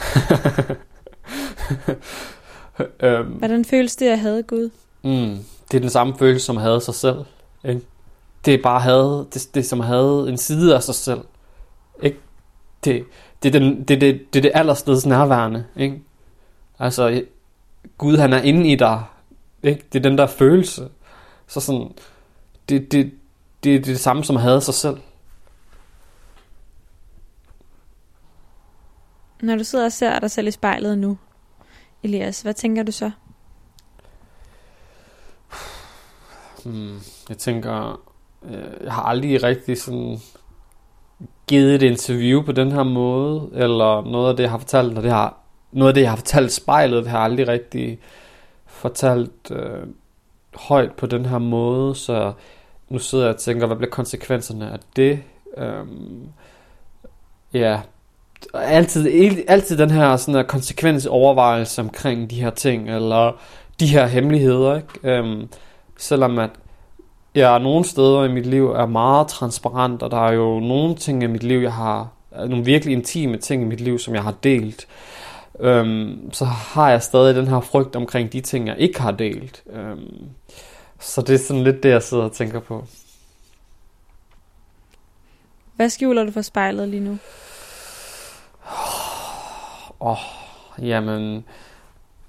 øhm, 3.19 3.31
Hvordan 3.31 3.65
føles 3.65 3.95
det 3.95 4.07
at 4.07 4.19
have 4.19 4.43
Gud? 4.43 4.69
mm, 5.03 5.37
det 5.71 5.77
er 5.77 5.81
den 5.81 5.89
samme 5.89 6.17
følelse, 6.17 6.45
som 6.45 6.57
at 6.57 6.63
have 6.63 6.81
sig 6.81 6.95
selv. 6.95 7.25
Ikke? 7.63 7.81
Det 8.45 8.53
er 8.53 8.61
bare 8.63 8.79
havde, 8.79 9.27
det, 9.33 9.49
det 9.53 9.65
som 9.65 9.81
at 9.81 9.87
have 9.87 10.29
en 10.29 10.37
side 10.37 10.75
af 10.75 10.83
sig 10.83 10.95
selv. 10.95 11.21
Ikke? 12.01 12.17
Det, 12.83 13.05
det, 13.43 13.55
er 13.55 13.59
den, 13.59 13.83
det, 13.83 14.01
det, 14.01 14.33
det 14.33 14.39
er 14.39 14.41
det 14.41 14.51
allersteds 14.53 15.05
nærværende. 15.05 15.65
Ikke? 15.75 16.01
Altså, 16.79 17.25
Gud 17.97 18.17
han 18.17 18.33
er 18.33 18.41
inde 18.41 18.71
i 18.71 18.75
dig. 18.75 19.03
Ikke? 19.63 19.83
Det 19.93 19.99
er 19.99 20.09
den 20.09 20.17
der 20.17 20.27
følelse. 20.27 20.89
Så 21.47 21.59
sådan, 21.59 21.91
det, 22.69 22.91
det, 22.91 22.91
det, 22.91 23.11
det 23.63 23.75
er 23.75 23.79
det 23.79 23.99
samme 23.99 24.23
som 24.23 24.35
at 24.35 24.41
have 24.41 24.61
sig 24.61 24.73
selv. 24.73 24.97
Når 29.41 29.55
du 29.55 29.63
sidder 29.63 29.85
og 29.85 29.91
ser 29.91 30.19
dig 30.19 30.31
selv 30.31 30.47
i 30.47 30.51
spejlet 30.51 30.97
nu, 30.97 31.17
Elias, 32.03 32.41
hvad 32.41 32.53
tænker 32.53 32.83
du 32.83 32.91
så? 32.91 33.11
Hmm, 36.65 36.99
jeg 37.29 37.37
tænker, 37.37 38.01
øh, 38.43 38.83
jeg 38.83 38.93
har 38.93 39.03
aldrig 39.03 39.43
rigtig 39.43 39.81
sådan 39.81 40.17
givet 41.47 41.75
et 41.75 41.81
interview 41.81 42.43
på 42.43 42.51
den 42.51 42.71
her 42.71 42.83
måde, 42.83 43.49
eller 43.53 44.11
noget 44.11 44.29
af 44.29 44.35
det, 44.35 44.43
jeg 44.43 44.51
har 44.51 44.57
fortalt, 44.57 44.97
og 44.97 45.03
det 45.03 45.11
har, 45.11 45.42
noget 45.73 45.87
af 45.89 45.93
det, 45.93 46.01
jeg 46.01 46.09
har 46.09 46.15
fortalt 46.15 46.51
spejlet, 46.51 47.03
det 47.03 47.11
har 47.11 47.17
jeg 47.17 47.25
aldrig 47.25 47.47
rigtig 47.47 47.99
fortalt 48.65 49.51
øh, 49.51 49.87
højt 50.55 50.91
på 50.91 51.05
den 51.05 51.25
her 51.25 51.37
måde, 51.37 51.95
så 51.95 52.33
nu 52.89 52.99
sidder 52.99 53.25
jeg 53.25 53.33
og 53.33 53.39
tænker, 53.39 53.67
hvad 53.67 53.77
bliver 53.77 53.89
konsekvenserne 53.89 54.71
af 54.71 54.79
det? 54.95 55.19
Øhm, 55.57 56.27
ja, 57.53 57.81
altid, 58.53 59.07
altid 59.47 59.77
den 59.77 59.91
her 59.91 60.17
sådan 60.17 60.35
her 60.35 60.43
konsekvensovervejelse 60.43 61.81
omkring 61.81 62.29
de 62.29 62.41
her 62.41 62.49
ting, 62.49 62.89
eller 62.89 63.31
de 63.79 63.87
her 63.87 64.05
hemmeligheder, 64.05 64.75
ikke? 64.75 64.87
Øhm, 65.03 65.47
selvom 65.97 66.39
at 66.39 66.49
jeg 67.35 67.59
nogle 67.59 67.85
steder 67.85 68.23
i 68.23 68.31
mit 68.31 68.45
liv 68.45 68.71
er 68.71 68.85
meget 68.85 69.27
transparent, 69.27 70.03
og 70.03 70.11
der 70.11 70.27
er 70.27 70.31
jo 70.31 70.59
nogle 70.59 70.95
ting 70.95 71.23
i 71.23 71.27
mit 71.27 71.43
liv, 71.43 71.59
jeg 71.59 71.73
har, 71.73 72.07
nogle 72.31 72.65
virkelig 72.65 72.93
intime 72.93 73.37
ting 73.37 73.61
i 73.61 73.65
mit 73.65 73.81
liv, 73.81 73.99
som 73.99 74.15
jeg 74.15 74.23
har 74.23 74.33
delt, 74.43 74.87
øhm, 75.59 76.29
så 76.33 76.45
har 76.45 76.89
jeg 76.89 77.03
stadig 77.03 77.35
den 77.35 77.47
her 77.47 77.59
frygt 77.59 77.95
omkring 77.95 78.33
de 78.33 78.41
ting, 78.41 78.67
jeg 78.67 78.75
ikke 78.79 79.01
har 79.01 79.11
delt. 79.11 79.63
Øhm, 79.69 80.29
så 80.99 81.21
det 81.21 81.33
er 81.35 81.39
sådan 81.39 81.63
lidt 81.63 81.83
det, 81.83 81.89
jeg 81.89 82.03
sidder 82.03 82.23
og 82.23 82.31
tænker 82.31 82.59
på. 82.59 82.85
Hvad 85.75 85.89
skjuler 85.89 86.23
du 86.23 86.31
for 86.31 86.41
spejlet 86.41 86.89
lige 86.89 87.03
nu? 87.03 87.17
Åh, 90.01 90.11
oh, 90.11 90.17
jamen, 90.87 91.45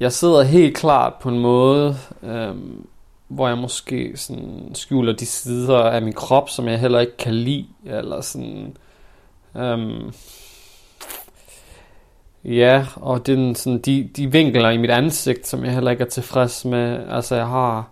jeg 0.00 0.12
sidder 0.12 0.42
helt 0.42 0.76
klart 0.76 1.14
på 1.14 1.28
en 1.28 1.38
måde, 1.38 1.96
øhm, 2.22 2.86
hvor 3.28 3.48
jeg 3.48 3.58
måske 3.58 4.12
sådan 4.16 4.70
skjuler 4.74 5.12
de 5.12 5.26
sider 5.26 5.78
af 5.78 6.02
min 6.02 6.12
krop, 6.12 6.50
som 6.50 6.68
jeg 6.68 6.80
heller 6.80 7.00
ikke 7.00 7.16
kan 7.16 7.34
lide, 7.34 7.66
eller 7.84 8.20
sådan, 8.20 8.76
øhm, 9.56 10.12
ja, 12.44 12.86
og 12.96 13.26
den, 13.26 13.54
sådan, 13.54 13.78
de, 13.78 14.10
de 14.16 14.32
vinkler 14.32 14.70
i 14.70 14.76
mit 14.76 14.90
ansigt, 14.90 15.46
som 15.46 15.64
jeg 15.64 15.74
heller 15.74 15.90
ikke 15.90 16.04
er 16.04 16.08
tilfreds 16.08 16.64
med, 16.64 17.06
altså 17.08 17.36
jeg 17.36 17.46
har 17.46 17.90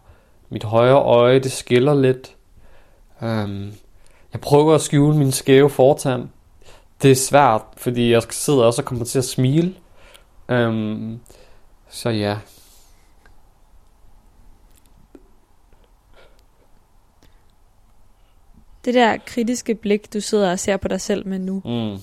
mit 0.51 0.65
højre 0.65 1.03
øje, 1.03 1.39
det 1.39 1.53
skiller 1.53 1.95
lidt, 1.95 2.37
øhm, 3.23 3.73
jeg 4.33 4.41
prøver 4.41 4.75
at 4.75 4.81
skjule 4.81 5.19
min 5.19 5.33
skæve 5.33 5.71
fortand, 5.71 6.29
det 7.03 7.11
er 7.11 7.15
svært, 7.15 7.63
fordi 7.77 8.11
jeg 8.13 8.23
sidder 8.31 8.65
også 8.65 8.83
og 8.83 8.87
kommer 8.87 9.05
til 9.05 9.19
at 9.19 9.25
smile. 9.25 9.75
Um, 10.49 11.21
så 11.91 12.11
ja. 12.11 12.37
Det 18.85 18.95
der 18.95 19.17
kritiske 19.27 19.75
blik, 19.75 20.13
du 20.13 20.21
sidder 20.21 20.51
og 20.51 20.59
ser 20.59 20.77
på 20.77 20.89
dig 20.89 21.01
selv 21.01 21.27
med 21.27 21.39
nu, 21.39 21.63
Mm. 21.65 21.99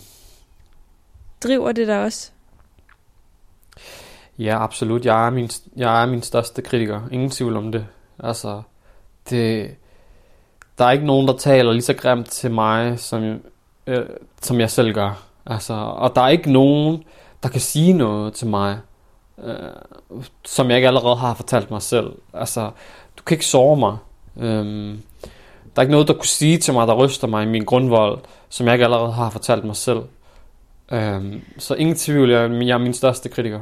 driver 1.44 1.72
det 1.72 1.88
dig 1.88 2.04
også? 2.04 2.32
Ja, 4.40 4.64
absolut. 4.64 5.06
Jeg 5.06 5.26
er, 5.26 5.30
min, 5.30 5.50
jeg 5.76 6.02
er 6.02 6.06
min 6.06 6.22
største 6.22 6.62
kritiker. 6.62 7.02
Ingen 7.12 7.30
tvivl 7.30 7.58
om 7.58 7.72
det. 7.72 7.86
Altså, 8.20 8.62
det, 9.30 9.76
der 10.78 10.86
er 10.86 10.92
ikke 10.92 11.06
nogen, 11.06 11.28
der 11.28 11.38
taler 11.38 11.72
lige 11.72 11.82
så 11.82 11.94
grimt 11.94 12.30
til 12.30 12.52
mig, 12.52 13.00
som, 13.00 13.42
øh, 13.88 14.06
som 14.42 14.60
jeg 14.60 14.70
selv 14.70 14.94
gør. 14.94 15.24
Altså, 15.46 15.74
og 15.74 16.16
der 16.16 16.22
er 16.22 16.28
ikke 16.28 16.52
nogen, 16.52 17.04
der 17.44 17.50
kan 17.50 17.62
sige 17.62 17.94
noget 17.94 18.34
til 18.34 18.48
mig, 18.48 18.80
øh, 19.44 19.56
som 20.46 20.70
jeg 20.70 20.78
ikke 20.78 20.88
allerede 20.88 21.16
har 21.16 21.34
fortalt 21.34 21.72
mig 21.72 21.82
selv. 21.82 22.12
Altså, 22.34 22.72
du 23.18 23.24
kan 23.24 23.36
ikke 23.36 23.46
såre 23.46 23.78
mig. 23.78 23.98
Øhm, 24.38 25.02
der 25.76 25.76
er 25.76 25.82
ikke 25.82 25.92
noget, 25.92 26.08
der 26.08 26.14
kunne 26.14 26.26
sige 26.26 26.58
til 26.58 26.74
mig, 26.74 26.88
der 26.88 26.94
ryster 26.94 27.28
mig 27.28 27.44
i 27.44 27.50
min 27.50 27.66
grundvold, 27.66 28.20
som 28.50 28.66
jeg 28.66 28.74
ikke 28.76 28.86
allerede 28.86 29.12
har 29.12 29.30
fortalt 29.30 29.64
mig 29.64 29.76
selv. 29.76 30.02
Øhm, 30.92 31.42
så 31.58 31.74
ingen 31.74 31.96
tvivl, 31.96 32.32
jeg, 32.32 32.52
jeg 32.52 32.74
er 32.74 32.78
min 32.78 32.94
største 32.94 33.30
kritiker. 33.30 33.62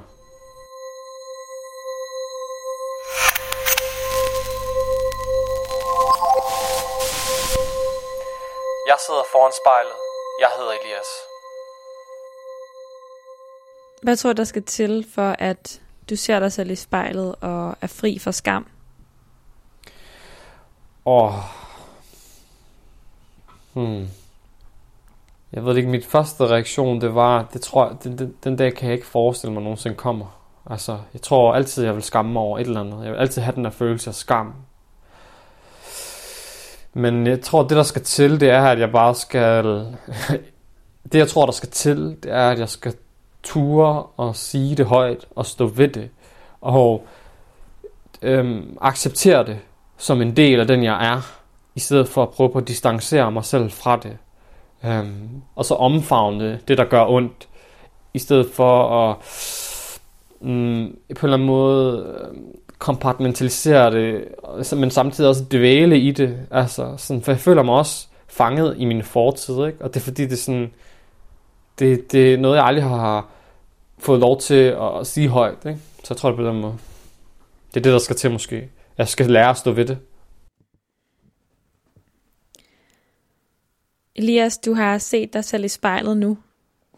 Jeg 9.47 9.53
sidder 9.53 9.71
foran 9.71 9.83
spejlet. 9.83 9.97
Jeg 10.39 10.49
hedder 10.57 10.71
Elias. 10.71 11.09
Hvad 14.03 14.15
tror 14.15 14.33
du, 14.33 14.37
der 14.37 14.43
skal 14.43 14.63
til 14.63 15.05
for, 15.15 15.35
at 15.39 15.81
du 16.09 16.15
ser 16.15 16.39
dig 16.39 16.51
selv 16.51 16.71
i 16.71 16.75
spejlet 16.75 17.35
og 17.41 17.75
er 17.81 17.87
fri 17.87 18.19
for 18.19 18.31
skam? 18.31 18.67
Åh. 21.05 21.33
Hmm. 23.73 24.07
Jeg 25.53 25.65
ved 25.65 25.77
ikke, 25.77 25.89
mit 25.89 26.05
første 26.05 26.47
reaktion, 26.47 27.01
det 27.01 27.15
var, 27.15 27.47
det 27.53 27.61
tror 27.61 27.87
jeg, 27.87 28.03
den, 28.03 28.17
den, 28.17 28.37
den 28.43 28.55
dag 28.55 28.73
kan 28.73 28.87
jeg 28.87 28.95
ikke 28.95 29.07
forestille 29.07 29.53
mig 29.53 29.63
nogensinde 29.63 29.95
kommer. 29.95 30.25
Altså, 30.69 30.99
jeg 31.13 31.21
tror 31.21 31.53
altid, 31.53 31.85
jeg 31.85 31.95
vil 31.95 32.03
skamme 32.03 32.33
mig 32.33 32.41
over 32.41 32.59
et 32.59 32.67
eller 32.67 32.81
andet. 32.81 33.03
Jeg 33.03 33.11
vil 33.11 33.19
altid 33.19 33.41
have 33.41 33.55
den 33.55 33.65
der 33.65 33.71
følelse 33.71 34.09
af 34.09 34.15
skam. 34.15 34.53
Men 36.97 37.27
jeg 37.27 37.41
tror, 37.41 37.61
det 37.61 37.77
der 37.77 37.83
skal 37.83 38.03
til, 38.03 38.39
det 38.39 38.49
er, 38.49 38.61
at 38.61 38.79
jeg 38.79 38.91
bare 38.91 39.15
skal... 39.15 39.65
det 41.11 41.19
jeg 41.19 41.27
tror, 41.27 41.45
der 41.45 41.51
skal 41.51 41.69
til, 41.69 42.17
det 42.23 42.31
er, 42.31 42.49
at 42.49 42.59
jeg 42.59 42.69
skal 42.69 42.93
ture 43.43 44.03
og 44.17 44.35
sige 44.35 44.75
det 44.75 44.85
højt 44.85 45.25
og 45.35 45.45
stå 45.45 45.65
ved 45.67 45.87
det. 45.87 46.09
Og 46.61 47.05
øhm, 48.21 48.77
acceptere 48.81 49.45
det 49.45 49.59
som 49.97 50.21
en 50.21 50.35
del 50.35 50.59
af 50.59 50.67
den, 50.67 50.83
jeg 50.83 51.13
er, 51.13 51.21
i 51.75 51.79
stedet 51.79 52.07
for 52.07 52.23
at 52.23 52.29
prøve 52.29 52.49
på 52.49 52.57
at 52.57 52.67
distancere 52.67 53.31
mig 53.31 53.45
selv 53.45 53.71
fra 53.71 53.97
det. 53.97 54.17
Øhm, 54.85 55.41
og 55.55 55.65
så 55.65 55.73
omfavne 55.73 56.59
det, 56.67 56.77
der 56.77 56.85
gør 56.85 57.05
ondt, 57.05 57.47
i 58.13 58.19
stedet 58.19 58.47
for 58.53 59.01
at 59.09 59.17
mm, 60.41 60.97
på 61.15 61.25
en 61.25 61.29
eller 61.29 61.33
anden 61.33 61.47
måde 61.47 62.05
Øhm, 62.29 62.55
kompartmentalisere 62.77 63.91
det, 63.91 64.27
men 64.77 64.91
samtidig 64.91 65.29
også 65.29 65.43
dvæle 65.51 65.99
i 65.99 66.11
det. 66.11 66.47
Altså, 66.51 66.97
sådan, 66.97 67.21
for 67.21 67.31
jeg 67.31 67.39
føler 67.39 67.63
mig 67.63 67.75
også 67.75 68.07
fanget 68.27 68.75
i 68.77 68.85
min 68.85 69.03
fortid, 69.03 69.65
ikke? 69.65 69.81
og 69.81 69.93
det 69.93 69.99
er 69.99 70.03
fordi, 70.03 70.23
det 70.23 70.33
er 70.33 70.37
sådan, 70.37 70.71
det, 71.79 72.11
det 72.11 72.33
er 72.33 72.37
noget, 72.37 72.55
jeg 72.55 72.65
aldrig 72.65 72.83
har 72.83 73.29
fået 73.97 74.19
lov 74.19 74.39
til 74.39 74.75
at 74.81 75.07
sige 75.07 75.27
højt. 75.27 75.65
Ikke? 75.65 75.79
Så 76.03 76.07
jeg 76.09 76.17
tror 76.17 76.29
det 76.29 76.37
på 76.37 76.47
den 76.47 76.61
måde. 76.61 76.77
Det 77.73 77.77
er 77.77 77.83
det, 77.83 77.91
der 77.91 77.99
skal 77.99 78.15
til 78.15 78.31
måske. 78.31 78.69
Jeg 78.97 79.07
skal 79.07 79.31
lære 79.31 79.49
at 79.49 79.57
stå 79.57 79.71
ved 79.71 79.85
det. 79.85 79.97
Elias, 84.15 84.57
du 84.57 84.73
har 84.73 84.97
set 84.97 85.33
dig 85.33 85.43
selv 85.43 85.63
i 85.63 85.67
spejlet 85.67 86.17
nu. 86.17 86.37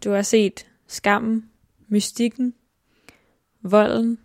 Du 0.04 0.12
har 0.12 0.22
set 0.22 0.68
skammen, 0.88 1.50
mystikken, 1.88 2.54
volden. 3.62 4.18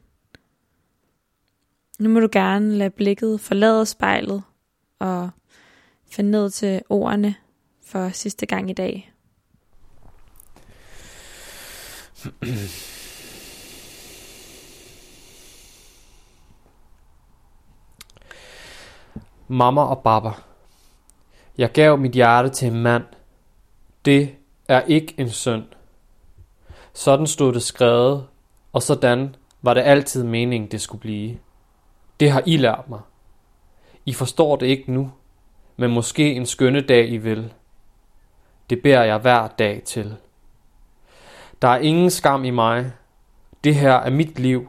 Nu 1.99 2.09
må 2.09 2.21
du 2.21 2.29
gerne 2.33 2.77
lade 2.77 2.91
blikket 2.91 3.41
forlade 3.41 3.87
spejlet 3.87 4.43
og 4.99 5.31
finde 6.11 6.31
ned 6.31 6.51
til 6.51 6.83
ordene 6.89 7.35
for 7.87 8.09
sidste 8.09 8.47
gang 8.47 8.71
i 8.71 8.73
dag. 8.73 9.13
Mamma 19.49 19.81
og 19.81 20.03
baba. 20.03 20.31
Jeg 21.59 21.73
gav 21.73 21.99
mit 21.99 22.13
hjerte 22.13 22.49
til 22.49 22.69
en 22.69 22.83
mand. 22.83 23.05
Det 24.05 24.35
er 24.69 24.81
ikke 24.81 25.15
en 25.19 25.31
synd. 25.31 25.65
Sådan 26.93 27.27
stod 27.27 27.53
det 27.53 27.63
skrevet, 27.63 28.27
og 28.73 28.83
sådan 28.83 29.37
var 29.63 29.75
det 29.75 29.81
altid 29.81 30.25
meningen, 30.25 30.71
det 30.71 30.81
skulle 30.81 31.01
blive. 31.01 31.39
Det 32.25 32.33
har 32.33 32.43
I 32.47 32.57
lært 32.57 32.89
mig. 32.89 33.01
I 34.07 34.13
forstår 34.13 34.57
det 34.57 34.67
ikke 34.67 34.93
nu, 34.93 35.11
men 35.77 35.91
måske 35.91 36.33
en 36.33 36.47
skønne 36.47 36.81
dag 36.81 37.09
I 37.09 37.17
vil. 37.17 37.53
det 38.71 38.83
beder 38.83 39.03
jeg 39.03 39.19
hver 39.19 39.49
dag 39.49 39.83
til. 39.85 40.17
Der 41.63 41.69
er 41.69 41.79
ingen 41.79 42.11
skam 42.11 42.45
i 42.45 42.51
mig. 42.51 42.93
Det 43.65 43.75
her 43.75 43.93
er 43.93 44.11
mit 44.11 44.39
liv, 44.39 44.69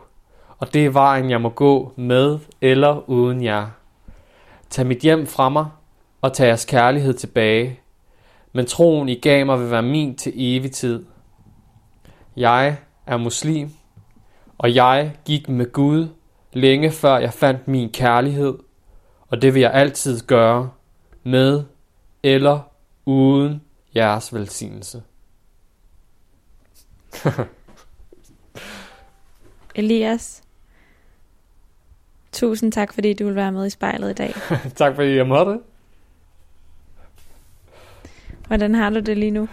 og 0.57 0.73
det 0.73 0.85
er 0.85 0.89
vejen, 0.89 1.29
jeg 1.29 1.41
må 1.41 1.49
gå 1.49 1.93
med 1.95 2.39
eller 2.61 3.09
uden 3.09 3.43
jer. 3.43 3.67
Tag 4.69 4.85
mit 4.85 4.99
hjem 4.99 5.27
fra 5.27 5.49
mig, 5.49 5.65
og 6.21 6.33
tag 6.33 6.47
jeres 6.47 6.65
kærlighed 6.65 7.13
tilbage. 7.13 7.79
Men 8.53 8.65
troen 8.65 9.09
I 9.09 9.15
gav 9.15 9.45
mig 9.45 9.59
vil 9.59 9.71
være 9.71 9.83
min 9.83 10.15
til 10.15 10.33
evig 10.35 10.71
tid. 10.71 11.05
Jeg 12.35 12.77
er 13.05 13.17
muslim, 13.17 13.71
og 14.57 14.75
jeg 14.75 15.15
gik 15.25 15.49
med 15.49 15.71
Gud 15.71 16.07
længe 16.55 16.91
før 16.91 17.17
jeg 17.17 17.33
fandt 17.33 17.67
min 17.67 17.91
kærlighed, 17.91 18.57
og 19.27 19.41
det 19.41 19.53
vil 19.53 19.61
jeg 19.61 19.73
altid 19.73 20.19
gøre 20.27 20.69
med 21.23 21.63
eller 22.23 22.59
uden 23.05 23.61
jeres 23.95 24.33
velsignelse. 24.33 25.03
Elias, 29.75 30.43
tusind 32.31 32.71
tak, 32.71 32.93
fordi 32.93 33.13
du 33.13 33.25
vil 33.25 33.35
være 33.35 33.51
med 33.51 33.65
i 33.65 33.69
spejlet 33.69 34.09
i 34.09 34.13
dag. 34.13 34.33
tak 34.75 34.95
fordi 34.95 35.15
jeg 35.15 35.27
måtte. 35.27 35.59
Hvordan 38.47 38.75
har 38.75 38.89
du 38.89 38.99
det 38.99 39.17
lige 39.17 39.31
nu? 39.31 39.47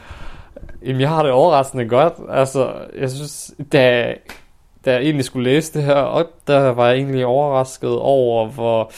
Jamen, 0.83 1.01
jeg 1.01 1.09
har 1.09 1.23
det 1.23 1.33
overraskende 1.33 1.89
godt. 1.89 2.15
Altså, 2.29 2.89
jeg 2.99 3.11
synes, 3.11 3.55
da, 3.73 4.15
da 4.85 4.93
jeg 4.93 5.03
egentlig 5.03 5.25
skulle 5.25 5.51
læse 5.51 5.73
det 5.75 5.83
her 5.83 5.95
op, 5.95 6.47
der 6.47 6.69
var 6.69 6.89
jeg 6.89 6.97
egentlig 6.97 7.27
overrasket 7.27 7.99
over, 7.99 8.49
hvor 8.49 8.93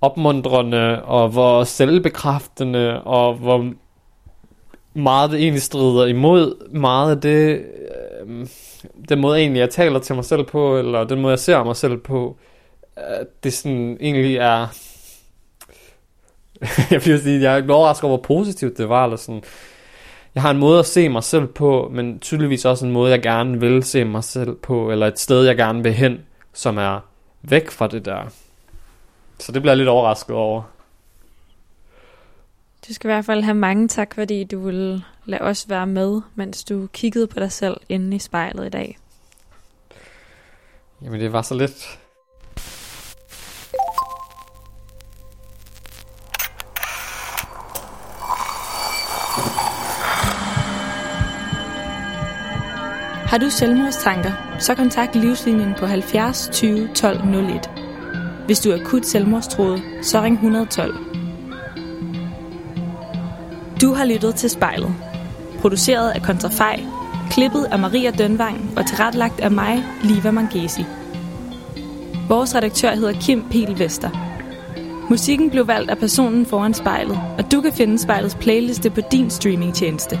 opmundrende 0.00 1.02
og 1.04 1.28
hvor 1.28 1.64
selvbekræftende 1.64 3.02
og 3.02 3.34
hvor 3.34 3.72
meget 4.94 5.30
det 5.30 5.40
egentlig 5.40 5.62
strider 5.62 6.06
imod 6.06 6.68
meget 6.70 7.10
af 7.10 7.20
det, 7.20 7.64
øh, 8.26 8.46
den 9.08 9.20
måde 9.20 9.38
egentlig 9.38 9.60
jeg 9.60 9.70
taler 9.70 9.98
til 9.98 10.14
mig 10.14 10.24
selv 10.24 10.44
på, 10.44 10.78
eller 10.78 11.04
den 11.04 11.20
måde 11.20 11.30
jeg 11.30 11.38
ser 11.38 11.64
mig 11.64 11.76
selv 11.76 11.96
på, 11.96 12.36
øh, 12.98 13.26
det 13.44 13.52
sådan 13.52 13.96
egentlig 14.00 14.36
er, 14.36 14.66
jeg 16.90 17.06
vil 17.06 17.22
sige, 17.22 17.42
jeg 17.42 17.58
er 17.58 17.72
overrasket 17.72 18.04
over, 18.04 18.16
hvor 18.16 18.36
positivt 18.36 18.78
det 18.78 18.88
var, 18.88 19.04
eller 19.04 19.16
sådan, 19.16 19.42
jeg 20.34 20.42
har 20.42 20.50
en 20.50 20.58
måde 20.58 20.78
at 20.78 20.86
se 20.86 21.08
mig 21.08 21.24
selv 21.24 21.46
på, 21.46 21.90
men 21.92 22.18
tydeligvis 22.18 22.64
også 22.64 22.86
en 22.86 22.92
måde, 22.92 23.10
jeg 23.10 23.22
gerne 23.22 23.60
vil 23.60 23.82
se 23.82 24.04
mig 24.04 24.24
selv 24.24 24.54
på, 24.54 24.90
eller 24.90 25.06
et 25.06 25.18
sted, 25.18 25.44
jeg 25.44 25.56
gerne 25.56 25.82
vil 25.82 25.92
hen, 25.92 26.20
som 26.52 26.78
er 26.78 27.00
væk 27.42 27.70
fra 27.70 27.86
det 27.86 28.04
der. 28.04 28.22
Så 29.38 29.52
det 29.52 29.62
bliver 29.62 29.72
jeg 29.72 29.76
lidt 29.76 29.88
overrasket 29.88 30.36
over. 30.36 30.62
Du 32.88 32.94
skal 32.94 33.08
i 33.08 33.12
hvert 33.12 33.24
fald 33.24 33.42
have 33.42 33.54
mange 33.54 33.88
tak, 33.88 34.14
fordi 34.14 34.44
du 34.44 34.60
vil 34.60 35.04
lade 35.24 35.42
os 35.42 35.68
være 35.68 35.86
med, 35.86 36.20
mens 36.34 36.64
du 36.64 36.86
kiggede 36.92 37.26
på 37.26 37.40
dig 37.40 37.52
selv 37.52 37.76
inde 37.88 38.16
i 38.16 38.18
spejlet 38.18 38.66
i 38.66 38.70
dag. 38.70 38.98
Jamen, 41.02 41.20
det 41.20 41.32
var 41.32 41.42
så 41.42 41.54
lidt. 41.54 41.98
Har 53.32 53.38
du 53.38 53.50
selvmordstanker, 53.50 54.32
så 54.58 54.74
kontakt 54.74 55.16
Livslinjen 55.16 55.74
på 55.78 55.86
70 55.86 56.48
20 56.52 56.88
12 56.94 57.34
01. 57.34 57.70
Hvis 58.46 58.60
du 58.60 58.70
er 58.70 58.80
akut 58.80 59.06
selvmordstroet, 59.06 59.82
så 60.02 60.20
ring 60.22 60.34
112. 60.34 60.94
Du 63.80 63.94
har 63.94 64.04
lyttet 64.04 64.34
til 64.34 64.50
spejlet. 64.50 64.94
Produceret 65.60 66.10
af 66.10 66.22
Kontrafej, 66.22 66.80
klippet 67.30 67.64
af 67.64 67.78
Maria 67.78 68.10
Dønvang 68.10 68.70
og 68.76 68.86
tilrettelagt 68.86 69.40
af 69.40 69.50
mig, 69.50 69.84
Liva 70.02 70.30
Mangesi. 70.30 70.84
Vores 72.28 72.54
redaktør 72.54 72.94
hedder 72.94 73.20
Kim 73.20 73.44
Pil 73.50 73.78
Vester. 73.78 74.10
Musikken 75.10 75.50
blev 75.50 75.66
valgt 75.66 75.90
af 75.90 75.98
personen 75.98 76.46
foran 76.46 76.74
spejlet, 76.74 77.20
og 77.38 77.52
du 77.52 77.60
kan 77.60 77.72
finde 77.72 77.98
spejlets 77.98 78.34
playliste 78.34 78.90
på 78.90 79.00
din 79.12 79.30
streamingtjeneste. 79.30 80.20